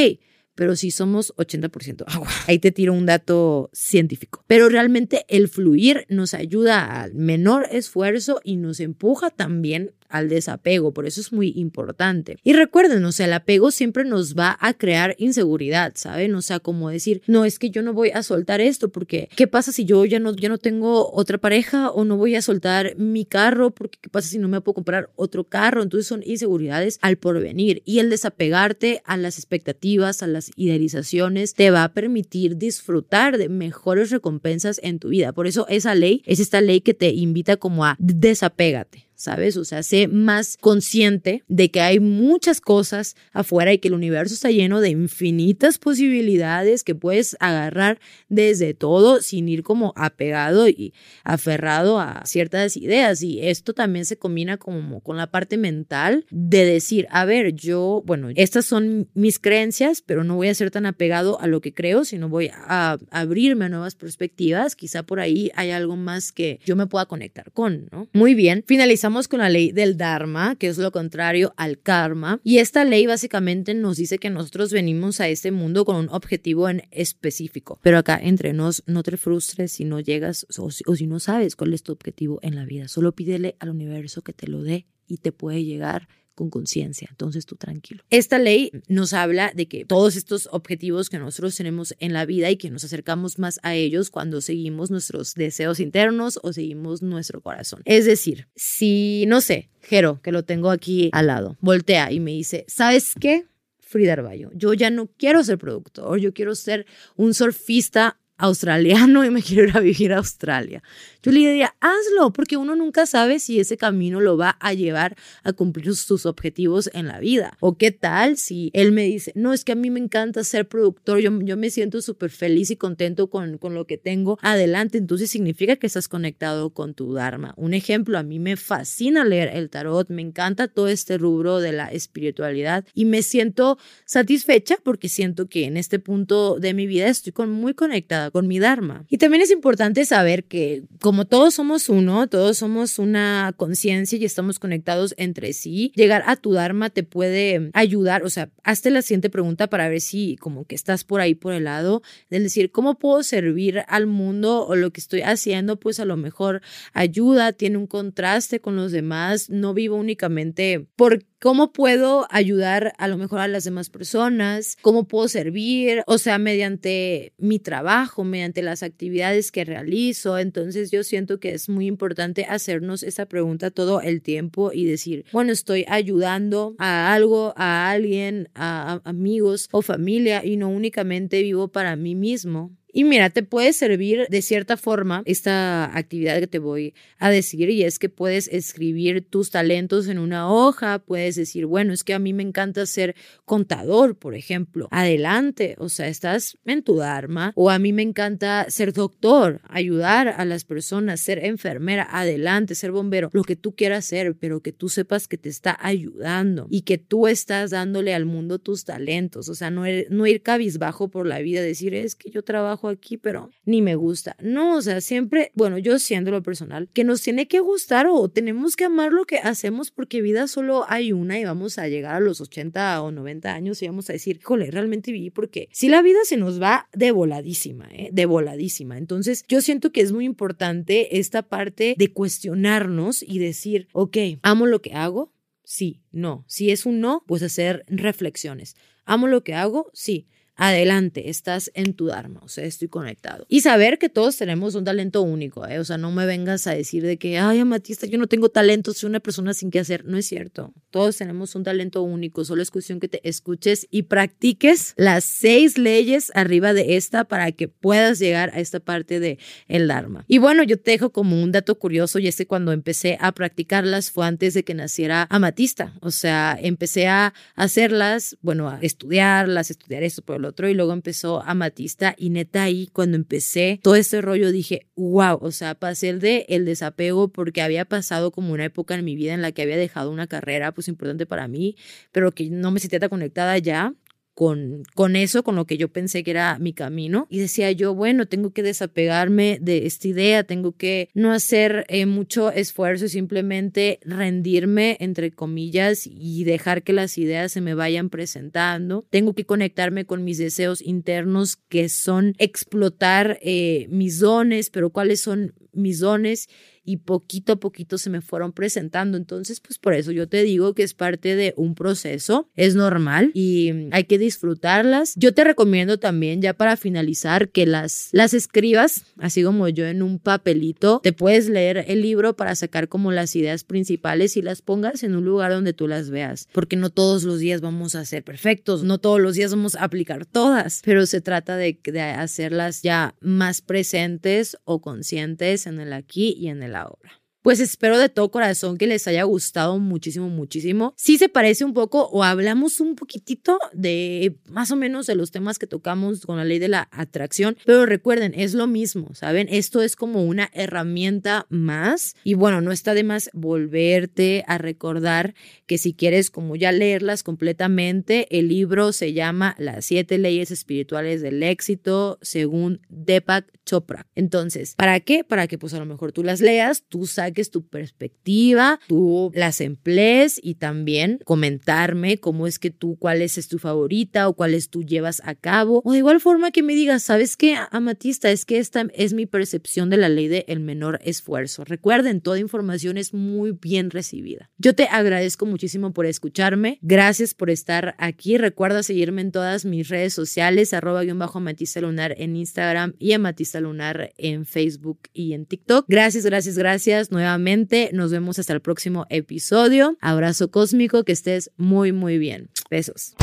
pero 0.55 0.77
si 0.77 0.91
somos 0.91 1.35
80% 1.37 2.05
agua. 2.07 2.29
Ahí 2.47 2.59
te 2.59 2.71
tiro 2.71 2.93
un 2.93 3.07
dato 3.07 3.71
científico. 3.73 4.45
Pero 4.47 4.69
realmente 4.69 5.25
el 5.29 5.49
fluir 5.49 6.05
nos 6.09 6.35
ayuda 6.35 7.03
al 7.03 7.15
menor 7.15 7.67
esfuerzo 7.71 8.41
y 8.45 8.57
nos 8.57 8.81
empuja 8.81 9.31
también 9.31 9.95
al 10.11 10.29
desapego, 10.29 10.93
por 10.93 11.07
eso 11.07 11.21
es 11.21 11.33
muy 11.33 11.53
importante. 11.57 12.39
Y 12.43 12.53
recuerden, 12.53 13.05
o 13.05 13.13
sea, 13.13 13.27
el 13.27 13.33
apego 13.33 13.71
siempre 13.71 14.05
nos 14.05 14.35
va 14.35 14.57
a 14.61 14.75
crear 14.75 15.15
inseguridad, 15.19 15.93
¿saben? 15.97 16.35
O 16.35 16.43
sea, 16.43 16.61
como 16.61 16.91
decir, 16.91 17.23
no, 17.27 17.45
es 17.45 17.59
que 17.59 17.71
yo 17.71 17.83
no 17.83 17.93
voy 17.93 18.11
a 18.11 18.23
soltar 18.23 18.61
esto 18.61 18.91
porque 18.91 19.29
¿qué 19.37 19.47
pasa 19.47 19.73
si 19.73 19.85
yo 19.85 20.05
ya 20.05 20.19
no, 20.19 20.35
ya 20.35 20.49
no 20.49 20.59
tengo 20.59 21.13
otra 21.13 21.39
pareja 21.39 21.91
o 21.91 22.05
no 22.05 22.17
voy 22.17 22.35
a 22.35 22.43
soltar 22.43 22.97
mi 22.97 23.25
carro 23.25 23.71
porque 23.71 23.99
¿qué 24.01 24.09
pasa 24.09 24.29
si 24.29 24.39
no 24.39 24.49
me 24.49 24.61
puedo 24.61 24.75
comprar 24.75 25.11
otro 25.17 25.45
carro? 25.45 25.83
Entonces 25.83 26.07
son 26.07 26.23
inseguridades 26.25 26.99
al 27.03 27.17
porvenir 27.17 27.83
y 27.85 27.99
el 27.99 28.11
desapegarte 28.11 29.03
a 29.05 29.17
las 29.17 29.39
expectativas, 29.39 30.23
a 30.23 30.27
las 30.27 30.51
idealizaciones, 30.57 31.55
te 31.55 31.71
va 31.71 31.85
a 31.85 31.93
permitir 31.93 32.57
disfrutar 32.57 33.39
de 33.39 33.49
mejores 33.49 34.11
recompensas 34.11 34.81
en 34.83 34.99
tu 34.99 35.09
vida. 35.09 35.33
Por 35.33 35.47
eso 35.47 35.67
esa 35.69 35.95
ley 35.95 36.23
es 36.27 36.41
esta 36.41 36.61
ley 36.61 36.81
que 36.81 36.95
te 36.95 37.11
invita 37.11 37.57
como 37.57 37.85
a 37.85 37.97
desapégate. 37.99 39.10
¿Sabes? 39.21 39.59
O 39.59 39.67
sea, 39.67 39.83
sé 39.83 40.09
más 40.09 40.57
consciente 40.59 41.45
de 41.47 41.71
que 41.71 41.83
hay 41.83 42.01
muchas 42.01 42.63
cosas 42.63 43.17
afuera 43.33 43.71
y 43.71 43.79
que 43.79 43.89
el 43.89 43.95
universo 43.95 44.33
está 44.33 44.51
lleno 44.51 44.81
de 44.81 44.89
infinitas 44.89 45.77
posibilidades 45.77 46.85
que 46.85 46.95
puedes 46.95 47.37
agarrar 47.39 48.01
desde 48.31 48.73
todo 48.73 49.21
sin 49.21 49.47
ir 49.51 49.63
como 49.63 49.93
apegado 49.95 50.69
y 50.69 50.95
aferrado 51.23 52.01
a 52.01 52.23
ciertas 52.25 52.79
ideas. 52.79 53.21
Y 53.21 53.41
esto 53.43 53.75
también 53.75 54.07
se 54.07 54.17
combina 54.17 54.57
como 54.57 55.01
con 55.01 55.19
la 55.19 55.31
parte 55.31 55.59
mental 55.59 56.25
de 56.31 56.65
decir, 56.65 57.07
a 57.11 57.27
ver, 57.27 57.53
yo, 57.53 58.03
bueno, 58.07 58.29
estas 58.37 58.65
son 58.65 59.11
mis 59.13 59.39
creencias, 59.39 60.01
pero 60.01 60.25
no 60.25 60.37
voy 60.37 60.49
a 60.49 60.55
ser 60.55 60.71
tan 60.71 60.87
apegado 60.87 61.39
a 61.43 61.47
lo 61.47 61.61
que 61.61 61.75
creo, 61.75 62.07
sino 62.07 62.31
voy 62.31 62.51
a 62.55 62.97
abrirme 63.11 63.67
a 63.67 63.69
nuevas 63.69 63.97
perspectivas. 63.97 64.77
Quizá 64.77 65.03
por 65.03 65.21
ahí 65.21 65.51
hay 65.57 65.73
algo 65.73 65.97
más 65.97 66.33
que 66.33 66.59
yo 66.65 66.75
me 66.75 66.87
pueda 66.87 67.05
conectar 67.05 67.53
con, 67.53 67.91
¿no? 67.93 68.09
Muy 68.15 68.35
bien, 68.35 68.65
finalizamos 68.67 69.10
con 69.29 69.41
la 69.41 69.51
ley 69.51 69.73
del 69.73 69.97
Dharma, 69.97 70.57
que 70.57 70.69
es 70.69 70.79
lo 70.79 70.93
contrario 70.93 71.53
al 71.57 71.79
karma. 71.79 72.41
Y 72.45 72.59
esta 72.59 72.85
ley 72.85 73.07
básicamente 73.07 73.75
nos 73.75 73.97
dice 73.97 74.19
que 74.19 74.31
nosotros 74.31 74.73
venimos 74.73 75.21
a 75.21 75.29
este 75.29 75.51
mundo 75.51 75.85
con 75.85 75.97
un 75.97 76.09
objetivo 76.11 76.69
en 76.69 76.83
específico. 76.91 77.79
Pero 77.83 77.99
acá 77.99 78.19
entre 78.23 78.53
nos, 78.53 78.83
no 78.87 79.03
te 79.03 79.17
frustres 79.17 79.73
si 79.73 79.85
no 79.85 80.01
llegas 80.01 80.47
o 80.57 80.71
si, 80.71 80.85
o 80.87 80.95
si 80.95 81.07
no 81.07 81.19
sabes 81.21 81.57
cuál 81.57 81.75
es 81.75 81.83
tu 81.83 81.93
objetivo 81.93 82.39
en 82.43 82.55
la 82.55 82.65
vida. 82.65 82.89
Solo 82.89 83.13
pídele 83.13 83.57
al 83.59 83.71
universo 83.71 84.23
que 84.23 84.33
te 84.33 84.47
lo 84.47 84.63
dé 84.63 84.87
y 85.07 85.19
te 85.19 85.33
puede 85.33 85.65
llegar 85.65 86.09
con 86.35 86.51
conciencia. 86.51 87.09
Entonces 87.11 87.47
tú 87.47 87.57
tranquilo. 87.57 88.05
Esta 88.11 88.39
ley 88.39 88.71
nos 88.89 89.13
habla 89.13 89.53
de 89.55 89.67
que 89.67 89.85
todos 89.85 90.17
estos 90.17 90.49
objetivos 90.53 91.11
que 91.11 91.19
nosotros 91.19 91.57
tenemos 91.57 91.95
en 91.99 92.13
la 92.13 92.27
vida 92.27 92.51
y 92.51 92.57
que 92.57 92.71
nos 92.71 92.85
acercamos 92.85 93.39
más 93.39 93.61
a 93.63 93.75
ellos 93.75 94.11
cuando 94.11 94.41
seguimos 94.41 94.91
nuestros 94.91 95.35
deseos 95.35 95.81
internos 95.81 96.39
o 96.43 96.53
seguimos 96.53 97.03
nuestro 97.03 97.41
corazón. 97.41 97.83
Es 97.85 98.05
decir, 98.05 98.49
si, 98.55 99.25
no 99.27 99.41
sé, 99.41 99.71
Jero, 99.83 100.21
que 100.23 100.33
lo 100.33 100.45
tengo 100.45 100.71
aquí 100.71 101.11
al 101.13 101.27
lado, 101.27 101.57
voltea 101.61 102.13
y 102.13 102.21
me 102.21 102.33
dice, 102.33 102.65
¿sabes 102.69 103.15
qué? 103.19 103.47
Frida 103.79 104.13
Arballo, 104.13 104.51
yo 104.55 104.73
ya 104.73 104.89
no 104.89 105.09
quiero 105.09 105.43
ser 105.43 105.59
productor, 105.59 106.21
yo 106.21 106.33
quiero 106.33 106.55
ser 106.55 106.87
un 107.17 107.35
surfista 107.35 108.20
australiano 108.41 109.25
y 109.25 109.31
me 109.31 109.43
quiero 109.45 109.69
ir 109.69 109.77
a 109.77 109.81
vivir 109.81 110.13
a 110.13 110.19
Australia. 110.19 110.83
Yo 111.23 111.33
le 111.33 111.41
diría, 111.41 111.75
hazlo, 111.81 112.33
porque 112.33 112.57
uno 112.57 112.75
nunca 112.75 113.05
sabe 113.05 113.39
si 113.41 113.61
ese 113.61 113.77
camino 113.77 114.21
lo 114.21 114.39
va 114.39 114.57
a 114.59 114.73
llevar 114.73 115.17
a 115.43 115.53
cumplir 115.53 115.95
sus 115.95 116.25
objetivos 116.25 116.91
en 116.95 117.09
la 117.09 117.21
vida. 117.21 117.57
O 117.61 117.77
qué 117.77 117.91
tal 117.91 118.39
si 118.39 118.71
él 118.73 118.93
me 118.93 119.05
dice, 119.05 119.33
no, 119.35 119.53
es 119.53 119.65
que 119.65 119.73
a 119.73 119.75
mí 119.75 119.91
me 119.91 120.01
encanta 120.01 120.43
ser 120.45 120.67
productor, 120.67 121.21
yo, 121.21 121.31
yo 121.43 121.57
me 121.57 121.69
siento 121.71 122.01
súper 122.01 122.31
feliz 122.31 122.71
y 122.71 122.77
contento 122.77 123.29
con, 123.29 123.59
con 123.59 123.75
lo 123.75 123.87
que 123.87 123.99
tengo 123.99 124.39
adelante, 124.41 124.97
entonces 124.97 125.31
significa 125.31 125.77
que 125.77 125.87
estás 125.87 126.09
conectado 126.09 126.71
con 126.71 126.95
tu 126.95 127.13
Dharma. 127.13 127.53
Un 127.57 127.75
ejemplo, 127.75 128.19
a 128.19 128.23
mí 128.23 128.39
me 128.39 128.57
fascina 128.57 129.25
leer 129.25 129.51
el 129.55 129.69
tarot, 129.69 130.09
me 130.09 130.23
encanta 130.23 130.69
todo 130.69 130.89
este 130.89 131.19
rubro 131.19 131.59
de 131.59 131.73
la 131.73 131.89
espiritualidad 131.89 132.85
y 132.95 133.05
me 133.05 133.23
siento 133.23 133.79
satisfecha 134.07 134.77
porque 134.83 135.09
siento 135.09 135.49
que 135.49 135.65
en 135.65 135.77
este 135.77 135.99
punto 135.99 136.59
de 136.59 136.73
mi 136.73 136.87
vida 136.87 137.09
estoy 137.09 137.33
con, 137.33 137.51
muy 137.51 137.75
conectada 137.75 138.30
con 138.31 138.47
mi 138.49 138.59
Dharma. 138.59 139.05
Y 139.09 139.19
también 139.19 139.43
es 139.43 139.51
importante 139.51 140.05
saber 140.05 140.45
que 140.45 140.85
como 141.01 141.27
todos 141.27 141.55
somos 141.55 141.89
uno, 141.89 142.27
todos 142.29 142.59
somos 142.59 142.99
una 142.99 143.55
conciencia 143.57 144.19
y 144.19 144.25
estamos 144.25 144.59
conectados 144.59 145.15
entre 145.17 145.53
sí, 145.53 145.93
llegar 145.95 146.23
a 146.27 146.37
tu 146.37 146.53
Dharma 146.53 146.91
te 146.91 147.03
puede 147.03 147.71
ayudar, 147.75 148.23
o 148.23 148.31
sea, 148.31 148.51
hazte 148.65 148.91
la 148.91 149.03
siguiente 149.03 149.31
pregunta 149.31 149.69
para 149.69 149.89
ver 149.89 150.01
si 150.01 150.37
como 150.37 150.65
que 150.65 150.75
estás 150.75 151.05
por 151.05 151.21
ahí 151.21 151.35
por 151.35 151.53
el 151.53 151.65
lado, 151.65 152.03
de 152.29 152.41
decir, 152.41 152.71
¿cómo 152.71 152.99
puedo 152.99 153.23
servir 153.23 153.83
al 153.89 154.07
mundo 154.07 154.67
o 154.67 154.77
lo 154.77 154.93
que 154.93 155.01
estoy 155.01 155.23
haciendo? 155.23 155.79
Pues 155.79 156.01
a 156.01 156.05
lo 156.05 156.17
mejor 156.17 156.63
ayuda, 156.93 157.53
tiene 157.53 157.77
un 157.77 157.87
contraste 157.87 158.61
con 158.61 158.77
los 158.77 158.93
demás, 158.93 159.51
no 159.51 159.75
vivo 159.75 159.97
únicamente 159.97 160.87
por 160.97 161.25
¿Cómo 161.43 161.73
puedo 161.73 162.27
ayudar 162.29 162.93
a 162.99 163.09
lo 163.09 163.17
mejor 163.17 163.39
a 163.39 163.49
las 163.49 163.65
demás 163.65 163.89
personas? 163.89 164.77
¿Cómo 164.83 165.09
puedo 165.09 165.27
servir? 165.27 166.03
O 166.07 166.19
sea, 166.19 166.39
mediante 166.39 167.33
mi 167.39 167.59
trabajo, 167.59 168.25
mediante 168.25 168.61
las 168.61 168.83
actividades 168.83 169.51
que 169.51 169.65
realizo. 169.65 170.37
Entonces 170.37 170.91
yo 170.91 171.03
siento 171.03 171.41
que 171.41 171.55
es 171.55 171.71
muy 171.71 171.87
importante 171.87 172.45
hacernos 172.45 173.03
esa 173.03 173.25
pregunta 173.25 173.71
todo 173.71 174.03
el 174.03 174.21
tiempo 174.21 174.71
y 174.75 174.85
decir, 174.85 175.25
bueno, 175.33 175.51
estoy 175.51 175.87
ayudando 175.89 176.75
a 176.77 177.15
algo, 177.15 177.55
a 177.57 177.91
alguien, 177.91 178.51
a 178.55 179.01
amigos 179.05 179.71
o 179.73 179.81
familia 179.81 180.45
y 180.45 180.59
no 180.59 180.69
únicamente 180.69 181.41
vivo 181.41 181.69
para 181.69 181.97
mí 181.97 182.15
mismo. 182.15 182.77
Y 182.93 183.05
mira, 183.05 183.31
te 183.31 183.43
puede 183.43 183.73
servir 183.73 184.27
de 184.29 184.43
cierta 184.43 184.77
forma 184.77 185.23
esta 185.25 185.97
actividad 185.97 186.41
que 186.41 186.47
te 186.47 186.59
voy 186.59 186.95
a 187.19 187.31
decir 187.31 187.71
y 187.71 187.85
es 187.85 187.99
que 187.99 188.09
puedes 188.09 188.49
escribir 188.49 189.25
tus 189.29 189.51
talentos 189.51 190.09
en 190.09 190.19
una 190.19 190.51
hoja, 190.53 190.99
puedes 190.99 191.37
decir, 191.37 191.67
bueno, 191.67 191.93
es 191.93 192.05
que 192.05 192.15
a 192.15 192.19
mí 192.19 192.33
me 192.33 192.43
encanta 192.43 192.85
ser 192.87 193.15
contador, 193.45 194.17
por 194.17 194.35
ejemplo. 194.35 194.89
Adelante, 194.91 195.77
o 195.79 195.89
sea, 195.89 196.09
estás 196.09 196.59
en 196.65 196.83
tu 196.83 196.97
Dharma 196.97 197.53
o 197.55 197.71
a 197.71 197.79
mí 197.79 197.93
me 197.93 198.03
encanta 198.03 198.67
ser 198.69 198.93
doctor, 198.93 199.61
ayudar 199.69 200.29
a 200.29 200.45
las 200.45 200.65
personas, 200.65 201.21
ser 201.21 201.45
enfermera, 201.45 202.09
adelante, 202.11 202.75
ser 202.75 202.91
bombero, 202.91 203.31
lo 203.33 203.45
que 203.45 203.57
tú 203.57 203.75
quieras 203.75 204.05
ser, 204.05 204.35
pero 204.37 204.61
que 204.61 204.73
tú 204.73 204.89
sepas 204.89 205.29
que 205.29 205.39
te 205.39 205.49
está 205.49 205.77
ayudando 205.81 206.67
y 206.71 206.83
que 206.83 206.99
tú 206.99 207.27
estás 207.29 207.71
dándole 207.71 208.15
al 208.15 208.25
mundo 208.25 208.59
tus 208.59 208.85
talentos, 208.85 209.49
o 209.49 209.55
sea, 209.55 209.71
no, 209.71 209.85
no 210.11 210.27
ir 210.27 210.43
cabizbajo 210.43 211.09
por 211.09 211.27
la 211.27 211.41
vida, 211.41 211.63
decir, 211.63 211.95
es 211.95 212.15
que 212.15 212.31
yo 212.31 212.43
trabajo 212.43 212.80
aquí, 212.89 213.17
pero 213.17 213.51
ni 213.65 213.83
me 213.83 213.95
gusta. 213.95 214.37
No, 214.41 214.77
o 214.77 214.83
sea, 214.83 215.01
siempre, 215.01 215.53
bueno, 215.55 215.79
yo 215.79 215.99
siendo 215.99 216.31
lo 216.31 216.43
personal, 216.43 216.89
que 216.93 217.05
nos 217.05 217.23
tiene 217.23 217.49
que 217.49 217.61
gustar 217.61 218.07
o 218.07 218.29
tenemos 218.29 218.77
que 218.77 218.85
amar 218.85 219.13
lo 219.13 219.25
que 219.25 219.39
hacemos 219.39 219.91
porque 219.91 220.23
vida 220.23 220.49
solo 220.49 220.85
hay 220.89 221.13
una 221.13 221.39
y 221.39 221.45
vamos 221.45 221.79
a 221.79 221.89
llegar 221.89 222.15
a 222.15 222.21
los 222.21 222.41
80 222.41 223.03
o 223.03 223.11
90 223.11 223.53
años 223.53 223.83
y 223.83 223.87
vamos 223.87 224.11
a 224.11 224.13
decir, 224.13 224.41
jole, 224.43 224.71
realmente 224.71 225.13
viví 225.13 225.31
porque 225.31 225.69
si 225.73 225.89
la 225.89 226.03
vida 226.03 226.19
se 226.25 226.37
nos 226.37 226.61
va 226.61 226.89
de 226.93 227.11
voladísima, 227.11 227.89
¿eh? 227.93 228.11
de 228.13 228.27
voladísima. 228.27 228.99
Entonces, 228.99 229.45
yo 229.49 229.61
siento 229.61 229.93
que 229.93 230.01
es 230.01 230.13
muy 230.13 230.25
importante 230.25 231.19
esta 231.19 231.43
parte 231.43 231.95
de 231.97 232.13
cuestionarnos 232.13 233.23
y 233.23 233.39
decir, 233.39 233.89
ok, 233.93 234.17
amo 234.43 234.67
lo 234.67 234.83
que 234.83 234.95
hago, 234.95 235.33
sí, 235.65 236.03
no. 236.11 236.45
Si 236.49 236.71
es 236.71 236.87
un 236.87 237.01
no, 237.01 237.25
pues 237.27 237.43
hacer 237.43 237.85
reflexiones. 237.89 238.77
¿Amo 239.05 239.27
lo 239.27 239.43
que 239.43 239.55
hago? 239.55 239.91
Sí 239.93 240.27
adelante, 240.61 241.31
estás 241.31 241.71
en 241.75 241.95
tu 241.95 242.07
Dharma, 242.07 242.41
o 242.43 242.49
sea, 242.49 242.65
estoy 242.65 242.89
conectado. 242.89 243.47
Y 243.49 243.63
saber 243.63 243.99
que 243.99 244.09
todos 244.09 244.37
tenemos 244.37 244.75
un 244.75 244.85
talento 244.85 245.23
único, 245.23 245.67
¿eh? 245.67 245.79
o 245.79 245.85
sea, 245.85 245.97
no 245.97 246.11
me 246.11 246.27
vengas 246.27 246.67
a 246.67 246.75
decir 246.75 247.03
de 247.03 247.17
que, 247.17 247.39
ay, 247.39 247.59
Amatista, 247.59 248.07
yo 248.07 248.19
no 248.19 248.27
tengo 248.27 248.51
talento, 248.51 248.93
soy 248.93 249.09
una 249.09 249.21
persona 249.21 249.55
sin 249.55 249.71
qué 249.71 249.81
hacer. 249.81 250.05
No 250.05 250.19
es 250.19 250.27
cierto. 250.27 250.73
Todos 250.91 251.17
tenemos 251.17 251.55
un 251.55 251.65
talento 251.65 252.03
único, 252.03 252.45
solo 252.45 252.63
es 252.63 252.71
cuestión 252.71 253.01
que 253.01 253.09
te 253.09 253.27
escuches 253.29 253.87
y 253.91 254.03
practiques 254.03 254.95
las 254.97 255.25
seis 255.25 255.79
leyes 255.79 256.31
arriba 256.35 256.75
de 256.75 256.97
esta 256.97 257.25
para 257.25 257.53
que 257.53 257.69
puedas 257.69 258.19
llegar 258.19 258.51
a 258.55 258.61
esta 258.61 258.81
parte 258.81 259.19
de 259.19 259.39
el 259.67 259.89
Dharma. 259.89 260.25
Y 260.29 260.39
bueno, 260.39 260.63
yo 260.63 260.79
te 260.79 260.91
dejo 260.91 261.11
como 261.11 261.43
un 261.43 261.53
dato 261.53 261.79
curioso 261.79 262.19
y 262.19 262.29
es 262.29 262.37
que 262.37 262.47
cuando 262.47 262.73
empecé 262.73 263.17
a 263.21 263.33
practicarlas 263.33 264.11
fue 264.11 264.27
antes 264.27 264.55
de 264.55 264.65
que 264.65 264.75
naciera 264.75 265.27
Amatista, 265.31 265.95
o 266.01 266.11
sea, 266.11 266.59
empecé 266.61 267.07
a 267.07 267.33
hacerlas, 267.55 268.37
bueno, 268.43 268.69
a 268.69 268.79
estudiarlas, 268.83 269.71
estudiar 269.71 270.03
esto 270.03 270.23
por 270.23 270.41
lo 270.41 270.50
y 270.59 270.75
luego 270.75 270.93
empezó 270.93 271.43
Amatista 271.43 272.15
y 272.19 272.31
neta 272.31 272.65
ahí 272.65 272.89
cuando 272.93 273.17
empecé 273.17 273.81
todo 273.83 273.95
este 273.95 274.21
rollo 274.21 274.53
dije, 274.53 274.87
wow, 274.97 275.39
o 275.41 275.51
sea, 275.53 275.75
pasé 275.75 276.09
el 276.11 276.21
de 276.21 276.47
el 276.49 276.65
desapego 276.65 277.29
porque 277.29 277.63
había 277.63 277.85
pasado 277.85 278.31
como 278.31 278.53
una 278.53 278.65
época 278.65 278.95
en 278.95 279.05
mi 279.05 279.17
vida 279.17 279.35
en 279.35 279.43
la 279.43 279.53
que 279.53 279.63
había 279.63 279.77
dejado 279.77 280.11
una 280.11 280.27
carrera 280.27 280.73
pues 280.73 280.89
importante 280.89 281.27
para 281.27 281.49
mí, 281.49 281.77
pero 282.13 282.33
que 282.33 282.51
no 282.51 282.71
me 282.71 282.81
sentía 282.81 283.01
tan 283.01 283.09
conectada 283.09 283.57
ya 283.59 283.95
con, 284.41 284.85
con 284.95 285.17
eso, 285.17 285.43
con 285.43 285.55
lo 285.55 285.67
que 285.67 285.77
yo 285.77 285.89
pensé 285.89 286.25
que 286.25 286.31
era 286.31 286.59
mi 286.59 286.73
camino. 286.73 287.27
Y 287.29 287.41
decía 287.41 287.73
yo, 287.73 287.95
bueno, 287.95 288.25
tengo 288.25 288.55
que 288.55 288.63
desapegarme 288.63 289.59
de 289.61 289.85
esta 289.85 290.09
idea, 290.09 290.45
tengo 290.45 290.73
que 290.73 291.11
no 291.13 291.31
hacer 291.31 291.85
eh, 291.89 292.07
mucho 292.07 292.51
esfuerzo 292.51 293.07
simplemente 293.09 294.01
rendirme, 294.03 294.97
entre 294.99 295.31
comillas, 295.31 296.07
y 296.07 296.45
dejar 296.45 296.83
que 296.85 296.95
las 296.95 297.19
ideas 297.19 297.53
se 297.53 297.61
me 297.61 297.75
vayan 297.75 298.09
presentando. 298.09 299.05
Tengo 299.11 299.35
que 299.35 299.45
conectarme 299.45 300.07
con 300.07 300.25
mis 300.25 300.39
deseos 300.39 300.81
internos 300.81 301.57
que 301.69 301.91
son 301.91 302.35
explotar 302.39 303.39
eh, 303.43 303.89
mis 303.91 304.21
dones, 304.21 304.71
pero 304.71 304.89
cuáles 304.89 305.21
son 305.21 305.53
mis 305.75 306.01
dones 306.01 306.49
y 306.91 306.97
poquito 306.97 307.53
a 307.53 307.57
poquito 307.57 307.99
se 307.99 308.11
me 308.11 308.21
fueron 308.21 308.53
presentando. 308.53 309.17
Entonces, 309.17 309.61
pues 309.61 309.79
por 309.79 309.95
eso 309.95 310.11
yo 310.11 310.29
te 310.29 310.43
digo 310.43 310.75
que 310.75 310.83
es 310.83 310.93
parte 310.93 311.37
de 311.37 311.55
un 311.57 311.77
proceso, 311.77 312.49
es 312.57 312.75
normal 312.75 313.31
y 313.33 313.89
hay 313.93 314.05
que 314.05 314.19
disfrutarlas. 314.19 315.15
Yo 315.15 315.33
te 315.33 315.45
recomiendo 315.45 315.99
también, 315.99 316.43
ya 316.43 316.53
para 316.53 316.77
finalizar, 316.77 317.51
que 317.51 317.65
las, 317.65 318.09
las 318.11 318.35
escribas, 318.35 319.05
así 319.19 319.45
como 319.45 319.69
yo 319.69 319.87
en 319.87 320.03
un 320.03 320.19
papelito, 320.19 321.01
te 321.01 321.13
puedes 321.13 321.49
leer 321.49 321.85
el 321.87 322.03
libro 322.03 322.35
para 322.35 322.57
sacar 322.57 322.89
como 322.89 323.13
las 323.13 323.37
ideas 323.37 323.63
principales 323.63 324.37
y 324.37 324.43
las 324.43 324.63
pongas 324.63 325.05
en 325.05 325.15
un 325.15 325.25
lugar 325.25 325.53
donde 325.53 325.73
tú 325.73 325.87
las 325.87 326.11
veas, 326.11 326.49
porque 326.53 326.75
no 326.75 326.91
todos 326.91 327.23
los 327.23 327.39
días 327.39 327.61
vamos 327.61 327.95
a 327.95 328.05
ser 328.05 328.25
perfectos, 328.25 328.83
no 328.83 328.99
todos 328.99 329.21
los 329.21 329.37
días 329.37 329.53
vamos 329.53 329.77
a 329.77 329.85
aplicar 329.85 330.27
todas, 330.27 330.83
pero 330.85 331.07
se 331.07 331.21
trata 331.21 331.57
de, 331.57 331.79
de 331.85 332.01
hacerlas 332.01 332.83
ya 332.83 333.15
más 333.21 333.61
presentes 333.61 334.57
o 334.65 334.81
conscientes 334.81 335.67
en 335.67 335.79
el 335.79 335.93
aquí 335.93 336.35
y 336.37 336.49
en 336.49 336.65
el 336.65 336.75
ahora. 336.75 336.80
out. 336.81 336.99
Pues 337.43 337.59
espero 337.59 337.99
de 337.99 338.11
todo 338.11 338.31
corazón 338.31 338.77
que 338.77 338.87
les 338.87 339.09
haya 339.09 339.23
gustado 339.23 339.79
muchísimo, 339.79 340.29
muchísimo. 340.29 340.93
Sí 340.97 341.17
se 341.17 341.31
parece 341.31 341.65
un 341.65 341.73
poco 341.73 342.07
o 342.09 342.23
hablamos 342.23 342.81
un 342.81 342.97
poquitito 342.97 343.59
de 343.73 344.37
más 344.47 344.71
o 344.71 344.77
menos 344.77 345.07
de 345.07 345.15
los 345.15 345.31
temas 345.31 345.59
que 345.59 345.67
tocamos 345.67 346.27
con 346.27 346.37
la 346.37 346.45
ley 346.45 346.59
de 346.59 346.69
la 346.69 346.89
atracción, 346.93 347.57
pero 347.65 347.87
recuerden, 347.87 348.35
es 348.37 348.53
lo 348.53 348.67
mismo, 348.67 349.15
¿saben? 349.15 349.49
Esto 349.51 349.81
es 349.81 349.97
como 349.97 350.23
una 350.25 350.51
herramienta 350.53 351.47
más 351.49 352.15
y 352.25 352.35
bueno, 352.35 352.61
no 352.61 352.73
está 352.73 352.93
de 352.93 353.05
más 353.05 353.31
volverte 353.33 354.45
a 354.47 354.59
recordar 354.59 355.35
que 355.67 355.79
si 355.79 355.95
quieres 355.95 356.31
como 356.31 356.57
ya 356.57 356.73
leerlas 356.73 357.23
completamente, 357.23 358.39
el 358.39 358.49
libro 358.49 358.93
se 358.93 359.15
llama 359.15 359.55
Las 359.59 359.87
siete 359.87 360.19
leyes 360.19 360.51
espirituales 360.51 361.23
del 361.23 361.43
éxito 361.43 362.19
según 362.21 362.83
Deepak 362.91 363.51
Chopra. 363.65 364.07
Entonces, 364.15 364.75
¿para 364.75 365.01
qué? 365.01 365.25
Para 365.25 365.47
que 365.47 365.57
pues 365.57 365.73
a 365.73 365.79
lo 365.79 365.87
mejor 365.87 366.13
tú 366.13 366.23
las 366.23 366.41
leas, 366.41 366.85
tú 366.89 367.07
saques 367.31 367.51
tu 367.51 367.67
perspectiva, 367.67 368.81
tú 368.89 369.31
las 369.35 369.61
emplees 369.61 370.41
y 370.43 370.57
también 370.57 371.21
comentarme 371.25 372.19
cómo 372.19 372.47
es 372.47 372.59
que 372.59 372.71
tú, 372.71 372.97
cuál 372.99 373.23
es, 373.23 373.41
tu 373.49 373.59
favorita 373.59 374.29
o 374.29 374.35
cuáles 374.35 374.69
tú 374.69 374.83
llevas 374.83 375.23
a 375.25 375.35
cabo. 375.35 375.81
O 375.85 375.93
de 375.93 375.99
igual 375.99 376.21
forma 376.21 376.51
que 376.51 376.63
me 376.63 376.75
digas, 376.75 377.05
¿sabes 377.05 377.37
qué, 377.37 377.57
Amatista? 377.71 378.31
Es 378.31 378.45
que 378.45 378.59
esta 378.59 378.87
es 378.95 379.15
mi 379.15 379.27
percepción 379.27 379.89
de 379.89 379.97
la 379.97 380.09
ley 380.09 380.29
de 380.29 380.45
el 380.49 380.61
menor 380.61 381.01
esfuerzo. 381.05 381.65
Recuerden, 381.65 382.21
toda 382.21 382.39
información 382.39 382.99
es 382.99 383.15
muy 383.15 383.53
bien 383.53 383.91
recibida. 383.91 384.51
Yo 384.59 384.75
te 384.75 384.85
agradezco 384.85 385.47
muchísimo 385.47 385.93
por 385.93 386.07
escucharme. 386.07 386.79
Gracias 386.83 387.35
por 387.35 387.51
estar 387.51 387.95
aquí. 387.99 388.37
Recuerda 388.37 388.83
seguirme 388.83 389.23
en 389.23 389.33
todas 389.33 389.65
mis 389.65 389.89
redes 389.89 390.13
sociales, 390.13 390.75
arroba 390.75 391.03
guion 391.03 391.19
bajo 391.19 391.39
Amatista 391.39 391.81
Lunar 391.81 392.15
en 392.19 392.37
Instagram 392.37 392.95
y 392.99 393.13
Amatista 393.13 393.61
Lunar 393.61 394.13
en 394.19 394.45
Facebook 394.45 395.01
y 395.13 395.33
en 395.33 395.47
TikTok. 395.47 395.87
Gracias, 395.89 396.27
gracias, 396.27 396.59
gracias 396.59 397.11
nuevamente. 397.21 397.91
Nos 397.93 398.11
vemos 398.11 398.39
hasta 398.39 398.53
el 398.53 398.61
próximo 398.61 399.07
episodio. 399.11 399.97
Abrazo 400.01 400.51
cósmico, 400.51 401.05
que 401.05 401.13
estés 401.13 401.51
muy, 401.57 401.93
muy 401.93 402.19
bien. 402.19 402.49
Besos. 402.71 403.15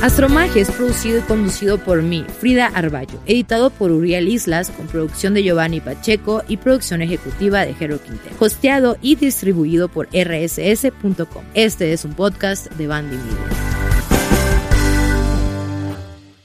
Astromagia 0.00 0.62
es 0.62 0.70
producido 0.70 1.18
y 1.18 1.22
conducido 1.22 1.76
por 1.76 2.02
mí, 2.02 2.24
Frida 2.38 2.66
Arballo, 2.66 3.20
editado 3.26 3.70
por 3.70 3.90
Uriel 3.90 4.28
Islas, 4.28 4.70
con 4.70 4.86
producción 4.86 5.34
de 5.34 5.42
Giovanni 5.42 5.80
Pacheco 5.80 6.44
y 6.46 6.56
producción 6.56 7.02
ejecutiva 7.02 7.66
de 7.66 7.74
Jero 7.74 8.00
Quintero, 8.00 8.36
hosteado 8.38 8.96
y 9.02 9.16
distribuido 9.16 9.88
por 9.88 10.08
rss.com. 10.12 11.44
Este 11.54 11.92
es 11.92 12.04
un 12.04 12.14
podcast 12.14 12.70
de 12.74 12.86
Bandy 12.86 13.16
Media. 13.16 13.87